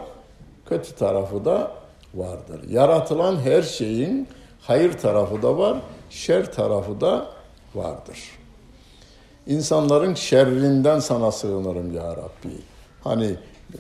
kötü 0.65 0.95
tarafı 0.95 1.45
da 1.45 1.71
vardır. 2.13 2.69
Yaratılan 2.69 3.39
her 3.39 3.61
şeyin 3.61 4.27
hayır 4.61 4.93
tarafı 4.93 5.41
da 5.41 5.57
var, 5.57 5.77
şer 6.09 6.51
tarafı 6.51 7.01
da 7.01 7.27
vardır. 7.75 8.40
İnsanların 9.47 10.13
şerrinden 10.13 10.99
sana 10.99 11.31
sığınırım 11.31 11.95
ya 11.95 12.11
Rabbi. 12.11 12.55
Hani 13.03 13.35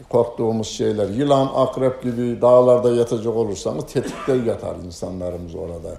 korktuğumuz 0.09 0.67
şeyler, 0.67 1.09
yılan, 1.09 1.51
akrep 1.55 2.03
gibi 2.03 2.41
dağlarda 2.41 2.95
yatacak 2.95 3.35
olursanız 3.35 3.85
tetikte 3.85 4.33
yatar 4.33 4.75
insanlarımız 4.85 5.55
orada. 5.55 5.97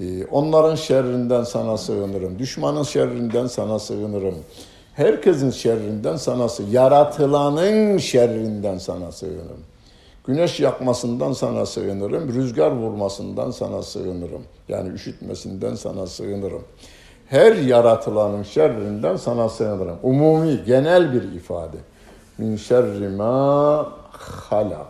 Ee, 0.00 0.26
onların 0.26 0.74
şerrinden 0.74 1.44
sana 1.44 1.76
sığınırım. 1.78 2.38
Düşmanın 2.38 2.82
şerrinden 2.82 3.46
sana 3.46 3.78
sığınırım. 3.78 4.34
Herkesin 4.94 5.50
şerrinden 5.50 6.16
sana 6.16 6.48
sığınırım. 6.48 6.74
Yaratılanın 6.74 7.98
şerrinden 7.98 8.78
sana 8.78 9.12
sığınırım. 9.12 9.60
Güneş 10.26 10.60
yakmasından 10.60 11.32
sana 11.32 11.66
sığınırım. 11.66 12.34
Rüzgar 12.34 12.70
vurmasından 12.70 13.50
sana 13.50 13.82
sığınırım. 13.82 14.42
Yani 14.68 14.88
üşütmesinden 14.88 15.74
sana 15.74 16.06
sığınırım 16.06 16.62
her 17.28 17.52
yaratılanın 17.52 18.42
şerrinden 18.42 19.16
sana 19.16 19.48
sığınırım. 19.48 19.98
Umumi, 20.02 20.64
genel 20.66 21.12
bir 21.12 21.22
ifade. 21.22 21.76
Min 22.38 22.56
şerri 22.56 23.08
ma 23.08 23.92
halak. 24.50 24.86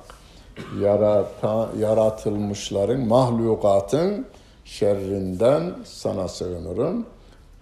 Yarata, 0.81 1.69
yaratılmışların, 1.79 3.01
mahlukatın 3.01 4.27
şerrinden 4.65 5.73
sana 5.85 6.29
sığınırım. 6.29 7.07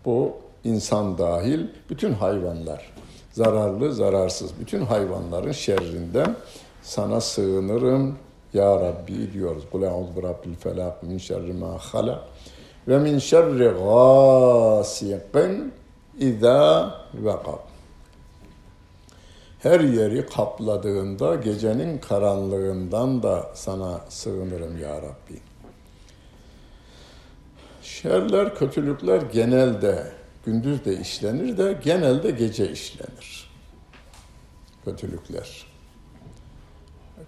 Bu 0.04 0.32
insan 0.64 1.18
dahil 1.18 1.66
bütün 1.90 2.12
hayvanlar. 2.12 2.92
Zararlı, 3.32 3.92
zararsız 3.92 4.50
bütün 4.60 4.80
hayvanların 4.80 5.52
şerrinden 5.52 6.36
sana 6.82 7.20
sığınırım. 7.20 8.18
Ya 8.54 8.80
Rabbi 8.80 9.32
diyoruz. 9.32 9.64
Kul 9.72 9.82
e'udhu 9.82 10.16
bi 10.16 10.22
rabbil 10.22 10.54
felak 10.54 11.02
min 11.02 11.18
şerri 11.18 11.52
ma 11.52 11.78
halak 11.78 12.20
ve 12.88 12.99
min 12.99 13.18
şerri 13.18 13.68
gâsiqin 13.68 15.72
izâ 16.18 16.94
vekab. 17.14 17.66
Her 19.62 19.81
yeri 19.81 20.27
kapladığında 20.27 21.35
gecenin 21.35 21.99
karanlığından 21.99 23.22
da 23.22 23.51
sana 23.55 24.01
sığınırım 24.09 24.81
ya 24.81 24.96
Rabbi. 24.96 25.40
Şerler, 27.83 28.55
kötülükler 28.55 29.22
genelde 29.22 30.07
gündüz 30.46 30.85
de 30.85 31.01
işlenir 31.01 31.59
de 31.59 31.79
genelde 31.85 32.31
gece 32.31 32.72
işlenir. 32.72 33.51
Kötülükler. 34.85 35.75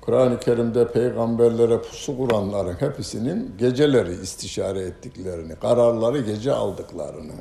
Kur'an-ı 0.09 0.40
Kerim'de 0.40 0.88
peygamberlere 0.88 1.79
pusu 1.81 2.16
kuranların 2.16 2.75
hepsinin 2.75 3.55
geceleri 3.59 4.23
istişare 4.23 4.81
ettiklerini, 4.81 5.55
kararları 5.57 6.21
gece 6.21 6.53
aldıklarını 6.53 7.33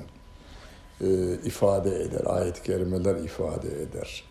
e, 1.01 1.07
ifade 1.45 1.95
eder. 1.95 2.21
Ayet-i 2.25 2.63
kerimeler 2.63 3.15
ifade 3.15 3.67
eder. 3.67 4.23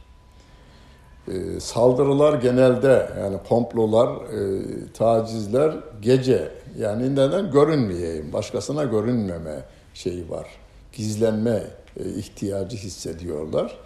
e, 1.28 1.60
saldırılar 1.60 2.34
genelde 2.42 3.10
yani 3.20 3.36
komplolar, 3.48 4.08
e, 4.08 4.62
tacizler 4.92 5.74
gece 6.02 6.48
yani 6.78 7.12
neden 7.12 7.50
görünmeyeyim, 7.50 8.32
başkasına 8.32 8.84
görünmeme 8.84 9.64
şeyi 9.94 10.30
var. 10.30 10.46
Gizlenme 10.92 11.62
e, 12.00 12.08
ihtiyacı 12.08 12.76
hissediyorlar. 12.76 13.78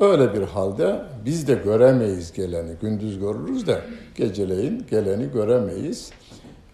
Öyle 0.00 0.34
bir 0.34 0.42
halde 0.42 1.02
biz 1.24 1.48
de 1.48 1.54
göremeyiz 1.54 2.32
geleni. 2.32 2.70
Gündüz 2.82 3.18
görürüz 3.18 3.66
de 3.66 3.80
geceleyin 4.14 4.86
geleni 4.90 5.30
göremeyiz. 5.32 6.10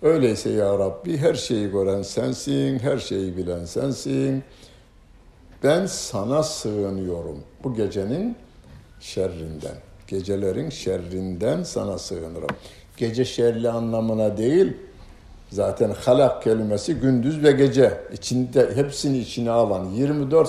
Öyleyse 0.02 0.50
ya 0.50 0.78
Rabbi 0.78 1.16
her 1.16 1.34
şeyi 1.34 1.70
gören 1.70 2.02
sensin, 2.02 2.78
her 2.78 2.98
şeyi 2.98 3.37
bilen 3.37 3.64
sensin. 3.64 4.44
Ben 5.62 5.87
sana 5.87 6.42
sığınıyorum 6.42 7.38
bu 7.64 7.74
gecenin 7.74 8.37
şerrinden. 9.00 9.76
Gecelerin 10.06 10.70
şerrinden 10.70 11.62
sana 11.62 11.98
sığınırım. 11.98 12.56
Gece 12.96 13.24
şerli 13.24 13.70
anlamına 13.70 14.37
değil, 14.37 14.76
zaten 15.50 15.90
halak 15.90 16.42
kelimesi 16.42 16.94
gündüz 16.94 17.42
ve 17.42 17.52
gece 17.52 18.00
içinde 18.12 18.76
hepsini 18.76 19.18
içine 19.18 19.50
alan 19.50 19.84
24 19.84 20.48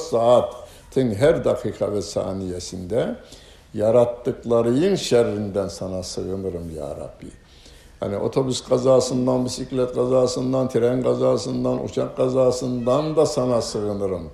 saatin 0.95 1.15
her 1.15 1.45
dakika 1.45 1.91
ve 1.91 2.01
saniyesinde 2.01 3.15
yarattıklarının 3.73 4.95
şerrinden 4.95 5.67
sana 5.67 6.03
sığınırım 6.03 6.75
ya 6.75 6.89
Rabbi. 6.89 7.31
Hani 7.99 8.17
otobüs 8.17 8.63
kazasından, 8.63 9.45
bisiklet 9.45 9.93
kazasından, 9.95 10.69
tren 10.69 11.03
kazasından, 11.03 11.84
uçak 11.84 12.17
kazasından 12.17 13.15
da 13.15 13.25
sana 13.25 13.62
sığınırım 13.62 14.29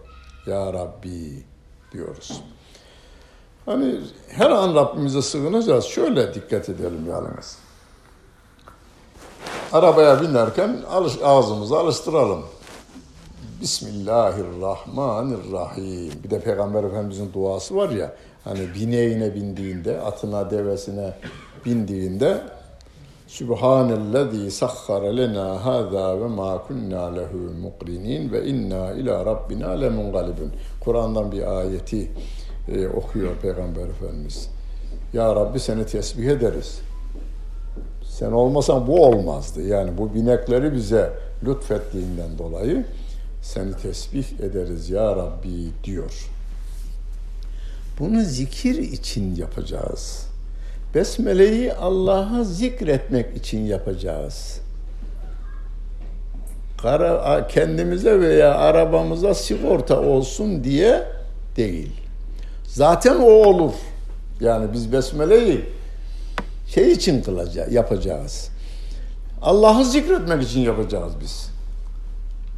ya 0.48 0.74
Rabbi 0.74 1.44
diyoruz. 1.92 2.42
Hani 3.66 3.96
her 4.28 4.52
an 4.52 4.76
Rabbimize 4.76 5.22
sığınacağız. 5.22 5.86
Şöyle 5.86 6.34
dikkat 6.34 6.70
edelim 6.70 7.06
yalnız. 7.10 7.58
Arabaya 9.74 10.22
binerken 10.22 10.78
alış, 10.92 11.14
ağzımızı 11.24 11.78
alıştıralım. 11.78 12.46
Bismillahirrahmanirrahim. 13.62 16.12
Bir 16.24 16.30
de 16.30 16.40
Peygamber 16.40 16.84
Efendimizin 16.84 17.34
duası 17.34 17.76
var 17.76 17.90
ya. 17.90 18.14
Hani 18.44 18.60
bineğine 18.76 19.36
bindiğinde, 19.36 20.02
atına, 20.02 20.52
devesine 20.52 21.14
bindiğinde 21.66 22.42
Sübhanellezî 23.28 24.52
sahhara 24.52 25.16
lena 25.16 25.66
hâzâ 25.66 26.22
ve 26.22 26.28
mâ 26.28 26.64
kunnâ 26.68 27.14
lehu 27.14 27.38
muqrinin 27.62 28.32
ve 28.32 28.46
inna 28.46 28.92
ila 28.92 29.26
rabbina 29.26 29.70
lemungalibun. 29.70 30.52
Kur'an'dan 30.80 31.32
bir 31.32 31.58
ayeti 31.58 32.12
e, 32.68 32.88
okuyor 32.88 33.36
Peygamber 33.42 33.88
Efendimiz. 33.88 34.50
Ya 35.14 35.36
Rabbi 35.36 35.60
seni 35.60 35.86
tesbih 35.86 36.28
ederiz. 36.28 36.82
Sen 38.04 38.32
olmasan 38.32 38.88
bu 38.88 39.06
olmazdı. 39.06 39.62
Yani 39.62 39.98
bu 39.98 40.14
binekleri 40.14 40.74
bize 40.74 41.14
lütfettiğinden 41.46 42.38
dolayı 42.38 42.86
seni 43.42 43.78
tesbih 43.78 44.26
ederiz 44.40 44.90
ya 44.90 45.16
Rabbi 45.16 45.72
diyor. 45.84 46.30
Bunu 48.00 48.24
zikir 48.24 48.76
için 48.76 49.36
yapacağız. 49.36 50.26
Besmele'yi 50.96 51.74
Allah'a 51.74 52.44
zikretmek 52.44 53.38
için 53.38 53.66
yapacağız. 53.66 54.60
Kara, 56.82 57.48
kendimize 57.48 58.20
veya 58.20 58.56
arabamıza 58.56 59.34
sigorta 59.34 60.02
olsun 60.02 60.64
diye 60.64 61.04
değil. 61.58 61.92
Zaten 62.66 63.16
o 63.16 63.30
olur. 63.30 63.74
Yani 64.40 64.74
biz 64.74 64.94
Besmele'yi 64.94 65.66
şey 66.68 66.92
için 66.92 67.22
kılacağız, 67.22 67.74
yapacağız. 67.74 68.50
Allah'ı 69.42 69.86
zikretmek 69.86 70.44
için 70.44 70.60
yapacağız 70.60 71.14
biz. 71.22 71.51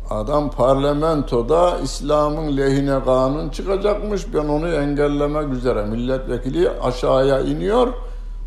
Adam 0.09 0.51
parlamentoda 0.51 1.79
İslam'ın 1.79 2.57
lehine 2.57 3.03
kanun 3.05 3.49
çıkacakmış. 3.49 4.33
Ben 4.33 4.47
onu 4.47 4.67
engellemek 4.67 5.53
üzere 5.53 5.85
milletvekili 5.85 6.69
aşağıya 6.69 7.39
iniyor. 7.39 7.87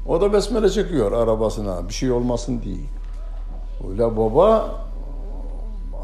O 0.09 0.21
da 0.21 0.33
besmele 0.33 0.71
çekiyor 0.71 1.13
arabasına. 1.13 1.89
Bir 1.89 1.93
şey 1.95 2.11
olmasın 2.11 2.61
diye. 2.65 2.77
Öyle 3.91 4.17
baba 4.17 4.71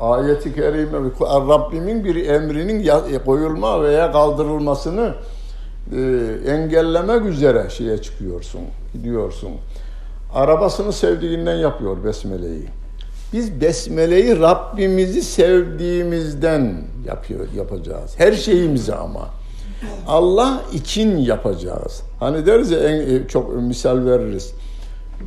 ayeti 0.01 0.55
kerime 0.55 0.99
Rabbimin 1.21 2.05
bir 2.05 2.29
emrinin 2.29 2.91
koyulma 3.25 3.83
veya 3.83 4.13
kaldırılmasını 4.13 5.15
e, 5.97 6.01
engellemek 6.47 7.27
üzere 7.27 7.71
şeye 7.71 7.99
çıkıyorsun, 7.99 8.61
gidiyorsun. 8.93 9.51
Arabasını 10.35 10.93
sevdiğinden 10.93 11.57
yapıyor 11.57 12.05
besmeleyi. 12.05 12.82
Biz 13.33 13.61
besmeleyi 13.61 14.41
Rabbimizi 14.41 15.23
sevdiğimizden 15.23 16.85
yapıyor, 17.07 17.47
yapacağız. 17.57 18.15
Her 18.17 18.33
şeyimizi 18.33 18.95
ama. 18.95 19.29
Allah 20.07 20.63
için 20.73 21.17
yapacağız. 21.17 22.03
Hani 22.21 22.47
deriz 22.47 22.71
ya 22.71 22.79
en 22.79 23.15
e, 23.15 23.29
çok 23.29 23.57
misal 23.57 24.07
veririz. 24.07 24.53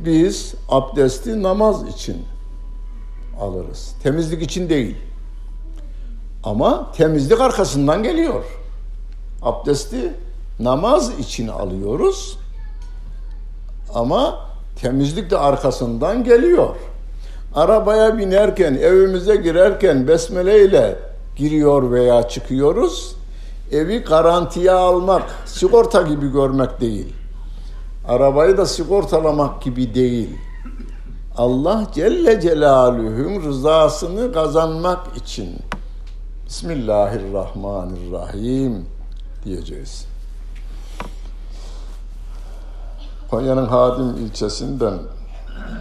Biz 0.04 0.54
abdesti 0.68 1.42
namaz 1.42 1.88
için 1.88 2.16
alırız. 3.40 3.94
Temizlik 4.02 4.42
için 4.42 4.68
değil. 4.68 4.96
Ama 6.44 6.92
temizlik 6.92 7.40
arkasından 7.40 8.02
geliyor. 8.02 8.44
Abdesti 9.42 10.12
namaz 10.60 11.18
için 11.18 11.48
alıyoruz. 11.48 12.38
Ama 13.94 14.46
temizlik 14.80 15.30
de 15.30 15.38
arkasından 15.38 16.24
geliyor. 16.24 16.76
Arabaya 17.56 18.18
binerken, 18.18 18.74
evimize 18.74 19.36
girerken 19.36 20.08
besmele 20.08 20.64
ile 20.64 20.98
giriyor 21.36 21.90
veya 21.90 22.28
çıkıyoruz. 22.28 23.16
Evi 23.72 23.98
garantiye 23.98 24.72
almak, 24.72 25.22
sigorta 25.46 26.02
gibi 26.02 26.32
görmek 26.32 26.80
değil. 26.80 27.14
Arabayı 28.08 28.56
da 28.56 28.66
sigortalamak 28.66 29.62
gibi 29.62 29.94
değil. 29.94 30.36
Allah 31.36 31.86
Celle 31.94 32.40
Celaluhu'nun 32.40 33.42
rızasını 33.42 34.32
kazanmak 34.32 35.16
için 35.16 35.58
Bismillahirrahmanirrahim 36.46 38.86
diyeceğiz. 39.44 40.06
Konya'nın 43.30 43.66
Hadim 43.66 44.16
ilçesinden 44.16 44.98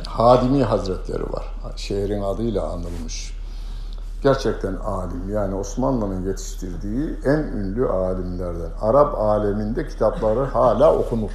Hadimi 0.08 0.64
Hazretleri 0.64 1.24
var. 1.24 1.46
Şehrin 1.76 2.22
adıyla 2.22 2.64
anılmış. 2.64 3.36
Gerçekten 4.24 4.76
alim. 4.76 5.30
Yani 5.34 5.56
Osmanlı'nın 5.56 6.28
yetiştirdiği 6.28 7.10
en 7.26 7.40
ünlü 7.40 7.90
alimlerden. 7.90 8.70
Arap 8.82 9.16
aleminde 9.16 9.88
kitapları 9.88 10.44
hala 10.46 10.96
okunur. 10.96 11.32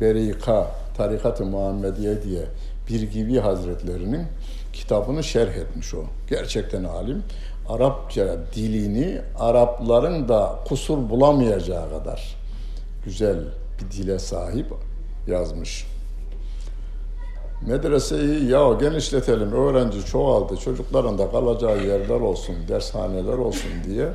Berika, 0.00 0.66
Tarikat-ı 0.96 1.44
Muhammediye 1.44 2.22
diye 2.22 2.46
bir 2.88 3.02
gibi 3.02 3.38
hazretlerinin 3.38 4.26
kitabını 4.72 5.24
şerh 5.24 5.54
etmiş 5.54 5.94
o. 5.94 6.04
Gerçekten 6.28 6.84
alim. 6.84 7.22
Arapça 7.68 8.36
dilini 8.54 9.20
Arapların 9.38 10.28
da 10.28 10.58
kusur 10.68 11.10
bulamayacağı 11.10 11.90
kadar 11.90 12.36
güzel 13.04 13.38
bir 13.80 13.90
dile 13.90 14.18
sahip 14.18 14.66
yazmış. 15.26 15.89
Medreseyi 17.66 18.50
ya 18.50 18.72
genişletelim, 18.72 19.52
öğrenci 19.52 20.06
çoğaldı, 20.06 20.56
çocukların 20.56 21.18
da 21.18 21.30
kalacağı 21.30 21.84
yerler 21.86 22.20
olsun, 22.20 22.54
dershaneler 22.68 23.38
olsun 23.38 23.70
diye 23.86 24.08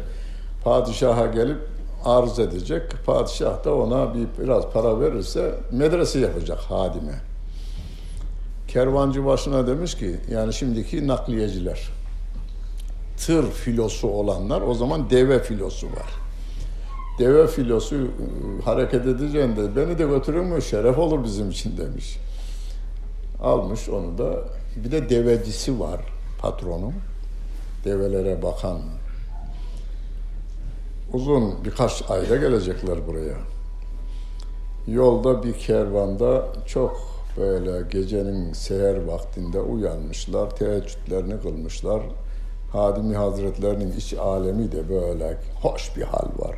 padişaha 0.64 1.26
gelip 1.26 1.58
arz 2.06 2.40
edecek. 2.40 2.82
Padişah 3.06 3.64
da 3.66 3.76
ona 3.76 4.14
bir 4.14 4.44
biraz 4.44 4.66
para 4.74 5.00
verirse 5.00 5.56
medrese 5.72 6.20
yapacak 6.20 6.60
hadime. 6.60 7.16
Kervancı 8.68 9.26
başına 9.26 9.68
demiş 9.68 9.96
ki 9.96 10.16
yani 10.32 10.54
şimdiki 10.54 11.08
nakliyeciler 11.08 11.90
tır 13.18 13.52
filosu 13.52 14.08
olanlar 14.08 14.62
o 14.62 14.74
zaman 14.74 15.10
deve 15.10 15.40
filosu 15.40 15.88
var. 15.88 16.10
Deve 17.20 17.48
filosu 17.48 17.96
ıı, 17.96 18.08
hareket 18.66 19.08
edeceğinde 19.08 19.76
beni 19.76 19.98
de 19.98 20.04
götürür 20.04 20.42
mü 20.42 20.62
şeref 20.62 20.98
olur 20.98 21.24
bizim 21.24 21.50
için 21.50 21.78
demiş. 21.78 22.18
Almış 23.46 23.90
onu 23.90 24.18
da 24.18 24.44
bir 24.76 24.92
de 24.92 25.10
devecisi 25.10 25.80
var 25.80 26.02
patronun. 26.40 26.94
Develere 27.86 28.42
bakan. 28.42 28.82
Uzun 31.14 31.66
birkaç 31.66 32.10
ayda 32.10 32.36
gelecekler 32.36 33.08
buraya. 33.08 33.38
Yolda 34.88 35.44
bir 35.44 35.54
kervanda 35.54 36.48
çok 36.68 37.02
böyle 37.38 37.88
gecenin 37.90 38.54
seher 38.54 39.06
vaktinde 39.06 39.60
uyanmışlar, 39.60 40.56
teheccüdlerini 40.56 41.42
kılmışlar. 41.42 42.02
Hadimi 42.72 43.16
Hazretlerinin 43.16 43.92
iç 43.92 44.14
alemi 44.14 44.72
de 44.72 44.90
böyle 44.90 45.38
hoş 45.62 45.98
bir 45.98 46.04
hal 46.04 46.30
var. 46.40 46.56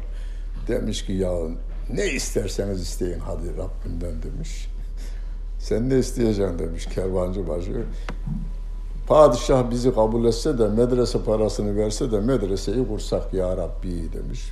Demiş 0.67 1.05
ki 1.05 1.13
ya 1.13 1.33
Ne 1.93 2.05
isterseniz 2.05 2.81
isteyin 2.81 3.19
hadi 3.19 3.47
Rabbimden 3.57 4.23
demiş. 4.23 4.67
Sen 5.67 5.89
ne 5.89 5.97
isteyeceksin 5.97 6.59
demiş 6.59 6.85
kervancı 6.85 7.47
başı. 7.47 7.85
Padişah 9.07 9.71
bizi 9.71 9.95
kabul 9.95 10.25
etse 10.25 10.57
de 10.57 10.67
medrese 10.67 11.23
parasını 11.23 11.75
verse 11.75 12.11
de 12.11 12.19
medreseyi 12.19 12.87
kursak 12.87 13.33
ya 13.33 13.57
Rabbi 13.57 14.13
demiş. 14.13 14.51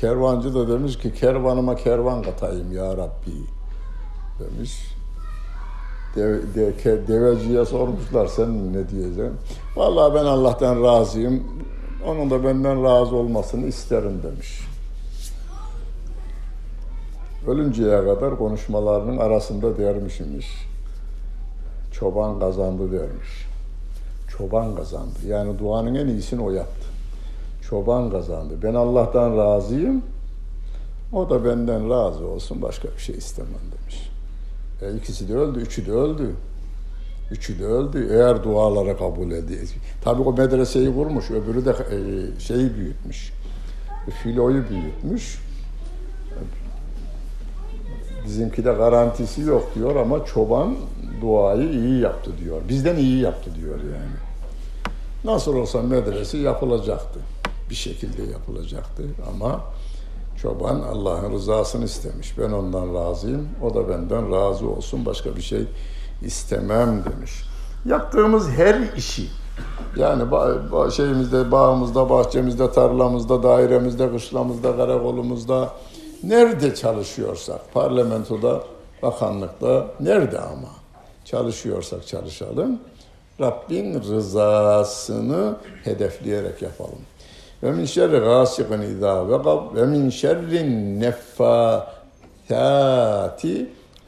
Kervancı 0.00 0.54
da 0.54 0.68
demiş 0.68 0.98
ki 0.98 1.14
kervanıma 1.14 1.76
kervan 1.76 2.22
katayım 2.22 2.72
ya 2.72 2.96
Rabbi 2.96 3.36
demiş. 4.38 4.94
Deve, 6.16 6.54
de, 6.54 7.06
deveciye 7.08 7.64
sormuşlar 7.64 8.26
sen 8.26 8.72
ne 8.72 8.88
diyeceksin? 8.88 9.32
Vallahi 9.76 10.14
ben 10.14 10.24
Allah'tan 10.24 10.82
razıyım. 10.82 11.42
Onun 12.06 12.30
da 12.30 12.44
benden 12.44 12.84
razı 12.84 13.16
olmasını 13.16 13.66
isterim 13.66 14.22
demiş. 14.22 14.69
Ölünceye 17.46 18.04
kadar 18.04 18.38
konuşmalarının 18.38 19.18
arasında 19.18 19.78
dermişmiş. 19.78 20.46
Çoban 21.92 22.40
kazandı 22.40 22.92
dermiş. 22.92 23.46
Çoban 24.28 24.76
kazandı. 24.76 25.18
Yani 25.26 25.58
duanın 25.58 25.94
en 25.94 26.06
iyisini 26.06 26.42
o 26.42 26.50
yaptı. 26.50 26.86
Çoban 27.68 28.10
kazandı. 28.10 28.54
Ben 28.62 28.74
Allah'tan 28.74 29.36
razıyım. 29.36 30.02
O 31.12 31.30
da 31.30 31.44
benden 31.44 31.90
razı 31.90 32.26
olsun. 32.26 32.62
Başka 32.62 32.88
bir 32.88 33.02
şey 33.02 33.16
istemem 33.16 33.60
demiş. 33.80 34.10
E, 34.82 34.96
ikisi 34.96 35.28
de 35.28 35.34
öldü. 35.34 35.58
Üçü 35.58 35.86
de 35.86 35.92
öldü. 35.92 36.34
Üçü 37.30 37.58
de 37.58 37.64
öldü. 37.64 38.08
Eğer 38.12 38.44
dualara 38.44 38.96
kabul 38.96 39.30
ediyor. 39.30 39.60
Tabii 40.04 40.22
o 40.22 40.32
medreseyi 40.32 40.94
kurmuş. 40.94 41.30
Öbürü 41.30 41.64
de 41.64 41.70
e, 41.70 42.40
şeyi 42.40 42.74
büyütmüş. 42.76 43.32
Filoyu 44.22 44.64
büyütmüş. 44.68 45.38
Bizimki 48.30 48.64
de 48.64 48.72
garantisi 48.72 49.40
yok 49.40 49.70
diyor 49.74 49.96
ama 49.96 50.24
çoban 50.24 50.74
duayı 51.20 51.70
iyi 51.70 52.00
yaptı 52.00 52.30
diyor. 52.44 52.60
Bizden 52.68 52.96
iyi 52.96 53.20
yaptı 53.20 53.50
diyor 53.54 53.78
yani. 53.78 54.16
Nasıl 55.24 55.56
olsa 55.56 55.82
medrese 55.82 56.38
yapılacaktı. 56.38 57.20
Bir 57.70 57.74
şekilde 57.74 58.22
yapılacaktı 58.22 59.02
ama 59.34 59.60
çoban 60.42 60.80
Allah'ın 60.80 61.32
rızasını 61.32 61.84
istemiş. 61.84 62.38
Ben 62.38 62.50
ondan 62.50 62.94
razıyım, 62.94 63.48
o 63.62 63.74
da 63.74 63.88
benden 63.88 64.32
razı 64.32 64.68
olsun. 64.68 65.06
Başka 65.06 65.36
bir 65.36 65.42
şey 65.42 65.64
istemem 66.22 67.04
demiş. 67.04 67.44
Yaptığımız 67.84 68.48
her 68.48 68.80
işi 68.96 69.26
yani 69.96 70.22
şeyimizde, 70.92 71.52
bağımızda, 71.52 72.10
bahçemizde, 72.10 72.72
tarlamızda, 72.72 73.42
dairemizde, 73.42 74.12
kışlamızda, 74.12 74.76
karakolumuzda 74.76 75.68
nerede 76.22 76.74
çalışıyorsak, 76.74 77.72
parlamentoda, 77.74 78.62
bakanlıkta, 79.02 79.86
nerede 80.00 80.40
ama 80.40 80.68
çalışıyorsak 81.24 82.06
çalışalım. 82.06 82.80
Rabbin 83.40 84.02
rızasını 84.02 85.56
hedefleyerek 85.84 86.62
yapalım. 86.62 87.00
Ve 87.62 87.72
min 87.72 87.84
şerri 87.84 88.18
gasikin 88.18 88.80
izâ 88.80 89.28
vekab 89.28 89.76
ve 89.76 89.86
min 89.86 90.10
şerrin 90.10 91.00
neffâthâti 91.00 91.90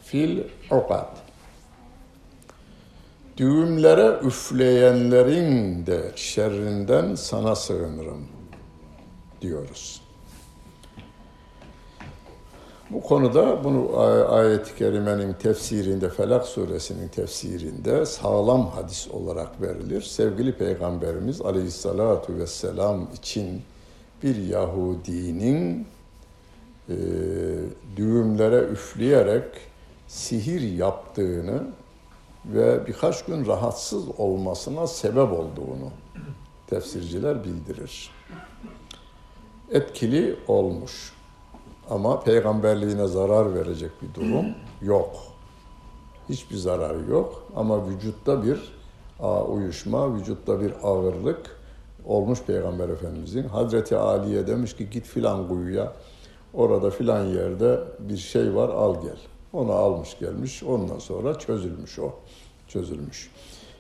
fil 0.05 0.40
ukad. 0.70 1.16
Düğümlere 3.37 4.18
üfleyenlerin 4.27 5.87
de 5.87 6.12
şerrinden 6.16 7.14
sana 7.14 7.55
sığınırım 7.55 8.29
diyoruz. 9.40 10.02
Bu 12.93 13.01
konuda 13.01 13.65
bunu 13.65 14.01
ayet-i 14.29 14.77
kerimenin 14.77 15.33
tefsirinde, 15.33 16.09
Felak 16.09 16.47
suresinin 16.47 17.09
tefsirinde 17.09 18.07
sağlam 18.07 18.67
hadis 18.67 19.09
olarak 19.09 19.63
verilir. 19.63 20.03
Sevgili 20.03 20.53
Peygamberimiz 20.53 21.41
aleyhissalatu 21.41 22.37
vesselam 22.37 23.09
için 23.15 23.63
bir 24.23 24.37
Yahudinin 24.37 25.87
e, 26.89 26.97
düğümlere 27.97 28.61
üfleyerek 28.61 29.45
sihir 30.09 30.61
yaptığını 30.61 31.63
ve 32.45 32.87
birkaç 32.87 33.25
gün 33.25 33.47
rahatsız 33.47 34.05
olmasına 34.19 34.87
sebep 34.87 35.33
olduğunu 35.33 35.91
tefsirciler 36.67 37.45
bildirir. 37.45 38.11
Etkili 39.71 40.37
olmuş. 40.49 41.22
Ama 41.93 42.21
peygamberliğine 42.21 43.07
zarar 43.07 43.55
verecek 43.55 43.91
bir 44.03 44.21
durum 44.21 44.47
yok. 44.83 45.11
Hiçbir 46.29 46.57
zararı 46.57 47.11
yok 47.11 47.47
ama 47.57 47.89
vücutta 47.89 48.45
bir 48.45 48.73
uyuşma, 49.49 50.17
vücutta 50.17 50.61
bir 50.61 50.73
ağırlık 50.83 51.57
olmuş 52.05 52.43
Peygamber 52.43 52.89
Efendimizin. 52.89 53.49
Hazreti 53.49 53.97
Ali'ye 53.97 54.47
demiş 54.47 54.77
ki 54.77 54.91
git 54.91 55.07
filan 55.07 55.49
kuyuya, 55.49 55.93
orada 56.55 56.91
filan 56.91 57.25
yerde 57.25 57.81
bir 57.99 58.17
şey 58.17 58.55
var 58.55 58.69
al 58.69 59.03
gel. 59.03 59.19
Onu 59.53 59.73
almış 59.73 60.19
gelmiş, 60.19 60.63
ondan 60.63 60.99
sonra 60.99 61.39
çözülmüş 61.39 61.99
o, 61.99 62.13
çözülmüş. 62.69 63.31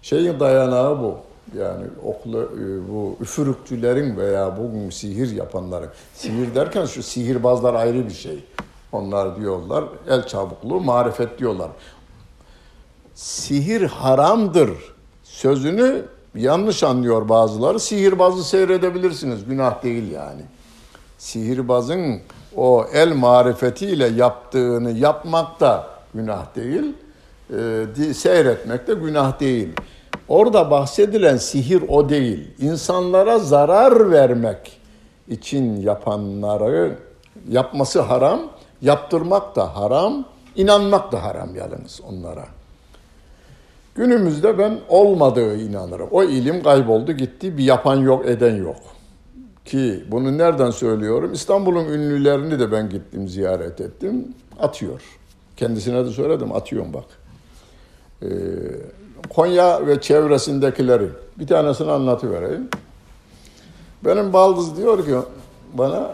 Şeyin 0.02 0.40
dayanağı 0.40 1.02
bu. 1.02 1.16
Yani 1.58 1.84
oklu 2.04 2.38
e, 2.42 2.92
bu 2.92 3.16
üfürükçülerin 3.20 4.16
veya 4.16 4.56
bugün 4.56 4.90
sihir 4.90 5.36
yapanların, 5.36 5.90
sihir 6.14 6.54
derken 6.54 6.86
şu 6.86 7.02
sihirbazlar 7.02 7.74
ayrı 7.74 8.08
bir 8.08 8.14
şey. 8.14 8.44
Onlar 8.92 9.36
diyorlar 9.36 9.84
el 10.08 10.26
çabukluğu, 10.26 10.80
marifet 10.80 11.38
diyorlar. 11.38 11.70
Sihir 13.14 13.82
haramdır 13.82 14.70
sözünü 15.22 16.02
yanlış 16.34 16.82
anlıyor 16.82 17.28
bazıları. 17.28 17.80
Sihirbazı 17.80 18.44
seyredebilirsiniz, 18.44 19.44
günah 19.44 19.82
değil 19.82 20.10
yani. 20.10 20.42
Sihirbazın 21.18 22.20
o 22.56 22.86
el 22.92 23.12
marifetiyle 23.12 24.06
yaptığını 24.06 24.90
yapmak 24.90 25.60
da 25.60 25.86
günah 26.14 26.56
değil, 26.56 26.94
e, 28.08 28.14
seyretmek 28.14 28.86
de 28.88 28.94
günah 28.94 29.40
değil. 29.40 29.68
Orada 30.32 30.70
bahsedilen 30.70 31.36
sihir 31.36 31.82
o 31.88 32.08
değil. 32.08 32.50
İnsanlara 32.58 33.38
zarar 33.38 34.10
vermek 34.10 34.80
için 35.28 35.80
yapanları 35.80 36.98
yapması 37.48 38.00
haram, 38.00 38.40
yaptırmak 38.82 39.56
da 39.56 39.76
haram, 39.76 40.24
inanmak 40.56 41.12
da 41.12 41.22
haram 41.22 41.54
yalnız 41.54 42.00
onlara. 42.08 42.44
Günümüzde 43.94 44.58
ben 44.58 44.78
olmadığı 44.88 45.56
inanırım. 45.56 46.08
O 46.10 46.24
ilim 46.24 46.62
kayboldu 46.62 47.12
gitti, 47.12 47.58
bir 47.58 47.64
yapan 47.64 47.96
yok, 47.96 48.26
eden 48.26 48.56
yok. 48.56 48.80
Ki 49.64 50.04
bunu 50.10 50.38
nereden 50.38 50.70
söylüyorum? 50.70 51.32
İstanbul'un 51.32 51.84
ünlülerini 51.84 52.58
de 52.58 52.72
ben 52.72 52.88
gittim, 52.88 53.28
ziyaret 53.28 53.80
ettim. 53.80 54.34
Atıyor. 54.60 55.02
Kendisine 55.56 56.04
de 56.04 56.10
söyledim, 56.10 56.52
atıyorum 56.52 56.92
bak. 56.92 57.04
Ee, 58.22 58.26
Konya 59.30 59.86
ve 59.86 60.00
çevresindekileri 60.00 61.08
bir 61.38 61.46
tanesini 61.46 61.90
anlatıvereyim. 61.90 62.68
Benim 64.04 64.32
baldız 64.32 64.76
diyor 64.76 65.06
ki 65.06 65.14
bana 65.72 66.10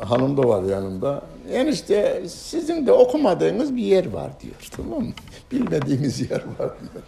hanım 0.00 0.36
da 0.36 0.48
var 0.48 0.62
yanında. 0.62 1.22
Enişte 1.52 2.22
sizin 2.28 2.86
de 2.86 2.92
okumadığınız 2.92 3.76
bir 3.76 3.82
yer 3.82 4.12
var 4.12 4.30
diyor. 4.42 4.70
Tamam 4.76 5.02
mı? 5.02 5.12
Bilmediğiniz 5.52 6.30
yer 6.30 6.40
var 6.58 6.70
diyor. 6.80 7.04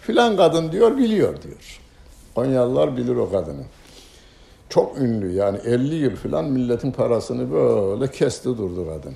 Filan 0.00 0.36
kadın 0.36 0.72
diyor 0.72 0.96
biliyor 0.96 1.42
diyor. 1.42 1.80
Konyalılar 2.34 2.96
bilir 2.96 3.16
o 3.16 3.30
kadını. 3.30 3.62
Çok 4.68 4.98
ünlü 4.98 5.32
yani 5.32 5.58
50 5.64 5.94
yıl 5.94 6.16
filan 6.16 6.44
milletin 6.44 6.90
parasını 6.92 7.52
böyle 7.52 8.10
kesti 8.10 8.44
durdu 8.44 8.86
kadın. 8.88 9.14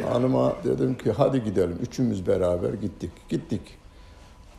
Hanıma 0.00 0.56
dedim 0.64 0.98
ki 0.98 1.12
hadi 1.12 1.44
gidelim. 1.44 1.78
Üçümüz 1.82 2.26
beraber 2.26 2.74
gittik. 2.74 3.10
Gittik. 3.28 3.62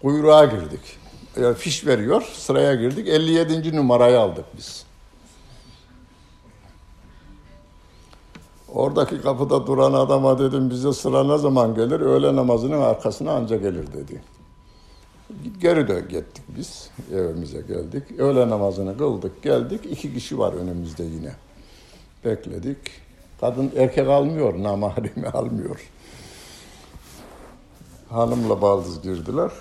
Kuyruğa 0.02 0.46
girdik. 0.46 0.98
Yani 1.42 1.56
fiş 1.56 1.86
veriyor. 1.88 2.22
Sıraya 2.34 2.76
girdik. 2.76 3.08
57. 3.08 3.76
numarayı 3.76 4.20
aldık 4.20 4.46
biz. 4.58 4.86
Oradaki 8.74 9.22
kapıda 9.22 9.68
duran 9.68 9.94
adama 9.94 10.40
dedim 10.40 10.70
bize 10.70 10.94
sıra 10.94 11.24
ne 11.24 11.38
zaman 11.38 11.76
gelir? 11.76 12.00
Öğle 12.00 12.36
namazının 12.36 12.82
arkasına 12.82 13.32
anca 13.32 13.58
gelir 13.58 13.94
dedi. 13.94 14.22
Geri 15.62 15.88
de 15.88 16.00
gittik 16.00 16.44
biz. 16.58 16.90
Evimize 17.14 17.62
geldik. 17.62 18.04
Öğle 18.20 18.50
namazını 18.50 18.98
kıldık. 18.98 19.44
Geldik. 19.44 19.82
İki 19.86 20.14
kişi 20.14 20.40
var 20.40 20.54
önümüzde 20.54 21.04
yine. 21.04 21.36
Bekledik. 22.26 22.78
Kadın 23.44 23.72
erkek 23.78 24.08
almıyor, 24.08 24.64
namahremi 24.64 25.28
almıyor. 25.28 25.80
Hanımla 28.10 28.62
baldız 28.62 29.02
girdiler. 29.02 29.52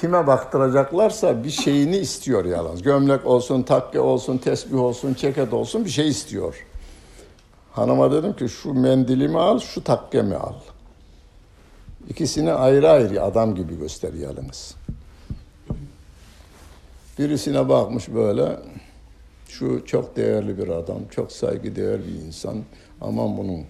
Kime 0.00 0.26
baktıracaklarsa 0.26 1.44
bir 1.44 1.50
şeyini 1.50 1.96
istiyor 1.96 2.44
yalnız. 2.44 2.82
Gömlek 2.82 3.26
olsun, 3.26 3.62
takke 3.62 4.00
olsun, 4.00 4.38
tesbih 4.38 4.78
olsun, 4.78 5.14
ceket 5.14 5.52
olsun 5.52 5.84
bir 5.84 5.90
şey 5.90 6.08
istiyor. 6.08 6.66
Hanıma 7.72 8.12
dedim 8.12 8.36
ki 8.36 8.48
şu 8.48 8.74
mendilimi 8.74 9.38
al, 9.38 9.58
şu 9.58 9.84
takkemi 9.84 10.36
al. 10.36 10.54
İkisini 12.08 12.52
ayrı 12.52 12.90
ayrı 12.90 13.22
adam 13.22 13.54
gibi 13.54 13.78
göster 13.78 14.12
yalnız. 14.12 14.74
Birisine 17.18 17.68
bakmış 17.68 18.08
böyle, 18.08 18.58
şu 19.48 19.86
çok 19.86 20.16
değerli 20.16 20.58
bir 20.58 20.68
adam, 20.68 20.98
çok 21.10 21.32
saygıdeğer 21.32 22.06
bir 22.06 22.26
insan. 22.26 22.56
Aman 23.02 23.36
bunun 23.36 23.60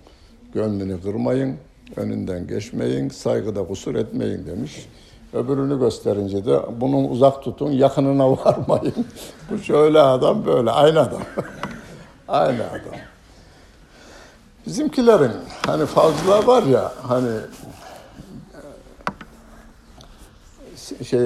gönlünü 0.55 1.03
kırmayın, 1.03 1.57
önünden 1.97 2.47
geçmeyin, 2.47 3.09
saygıda 3.09 3.67
kusur 3.67 3.95
etmeyin 3.95 4.47
demiş. 4.47 4.89
Öbürünü 5.33 5.79
gösterince 5.79 6.45
de 6.45 6.61
bunun 6.81 7.05
uzak 7.09 7.43
tutun, 7.43 7.73
yakınına 7.73 8.31
varmayın. 8.45 9.07
Bu 9.51 9.59
şöyle 9.59 10.01
adam, 10.01 10.47
böyle 10.47 10.71
aynı 10.71 11.01
adam. 11.01 11.23
aynı 12.29 12.67
adam. 12.67 13.01
Bizimkilerin 14.67 15.33
hani 15.67 15.87
falcılar 15.87 16.45
var 16.45 16.63
ya 16.63 16.93
hani 17.03 17.39
şey 21.05 21.21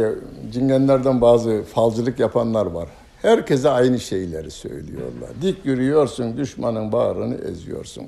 cingenlerden 0.52 1.20
bazı 1.20 1.62
falcılık 1.74 2.20
yapanlar 2.20 2.66
var. 2.66 2.88
Herkese 3.22 3.70
aynı 3.70 4.00
şeyleri 4.00 4.50
söylüyorlar. 4.50 5.30
Dik 5.42 5.66
yürüyorsun, 5.66 6.36
düşmanın 6.36 6.92
bağrını 6.92 7.34
eziyorsun. 7.34 8.04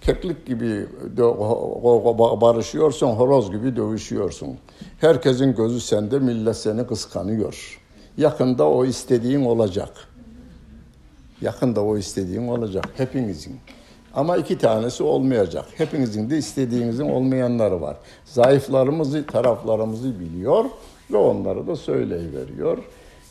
Keklik 0.00 0.46
gibi 0.46 0.86
barışıyorsun, 2.40 3.06
horoz 3.06 3.52
gibi 3.52 3.76
dövüşüyorsun. 3.76 4.58
Herkesin 5.00 5.54
gözü 5.54 5.80
sende, 5.80 6.18
millet 6.18 6.56
seni 6.56 6.86
kıskanıyor. 6.86 7.80
Yakında 8.16 8.68
o 8.68 8.84
istediğin 8.84 9.44
olacak. 9.44 10.08
Yakında 11.40 11.84
o 11.84 11.96
istediğin 11.96 12.48
olacak 12.48 12.84
hepinizin. 12.96 13.56
Ama 14.14 14.36
iki 14.36 14.58
tanesi 14.58 15.02
olmayacak. 15.02 15.64
Hepinizin 15.76 16.30
de 16.30 16.38
istediğinizin 16.38 17.08
olmayanları 17.08 17.80
var. 17.80 17.96
Zayıflarımızı, 18.24 19.26
taraflarımızı 19.26 20.20
biliyor 20.20 20.64
ve 21.12 21.16
onları 21.16 21.66
da 21.66 21.76
söyleyiveriyor. 21.76 22.78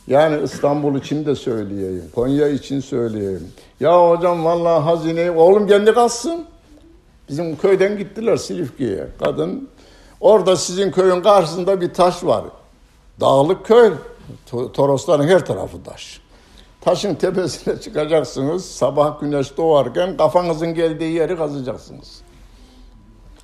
Yani 0.06 0.42
İstanbul 0.42 0.94
için 0.98 1.26
de 1.26 1.34
söyleyeyim, 1.34 2.04
Konya 2.14 2.48
için 2.48 2.80
söyleyeyim. 2.80 3.52
Ya 3.80 4.10
hocam 4.10 4.44
vallahi 4.44 4.82
hazineyi, 4.82 5.30
oğlum 5.30 5.66
kendi 5.66 5.94
kalsın. 5.94 6.44
Bizim 7.28 7.56
köyden 7.56 7.98
gittiler 7.98 8.36
Silifke'ye. 8.36 9.08
Kadın, 9.24 9.68
orada 10.20 10.56
sizin 10.56 10.90
köyün 10.90 11.22
karşısında 11.22 11.80
bir 11.80 11.94
taş 11.94 12.24
var. 12.24 12.44
Dağlık 13.20 13.66
köy, 13.66 13.92
Torosların 14.72 15.28
her 15.28 15.46
tarafı 15.46 15.82
taş. 15.82 16.20
Taşın 16.80 17.14
tepesine 17.14 17.80
çıkacaksınız. 17.80 18.64
Sabah 18.64 19.20
güneş 19.20 19.56
doğarken 19.56 20.16
kafanızın 20.16 20.74
geldiği 20.74 21.12
yeri 21.12 21.36
kazacaksınız. 21.36 22.22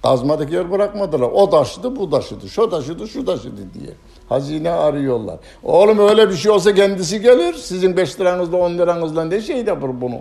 Kazmadık 0.02 0.52
yer 0.52 0.70
bırakmadılar. 0.70 1.28
O 1.32 1.50
taşıdı, 1.50 1.96
bu 1.96 2.10
taşıdı, 2.10 2.48
şu 2.48 2.70
taşıdı, 2.70 3.08
şu 3.08 3.24
taşıdı 3.24 3.74
diye. 3.74 3.94
Hazine 4.28 4.70
arıyorlar. 4.70 5.36
Oğlum 5.62 5.98
öyle 5.98 6.30
bir 6.30 6.36
şey 6.36 6.50
olsa 6.50 6.74
kendisi 6.74 7.20
gelir. 7.20 7.54
Sizin 7.54 7.96
beş 7.96 8.20
liranızla, 8.20 8.56
on 8.56 8.78
liranızla 8.78 9.24
ne 9.24 9.40
şey 9.40 9.64
yapar 9.64 10.00
bunu? 10.00 10.18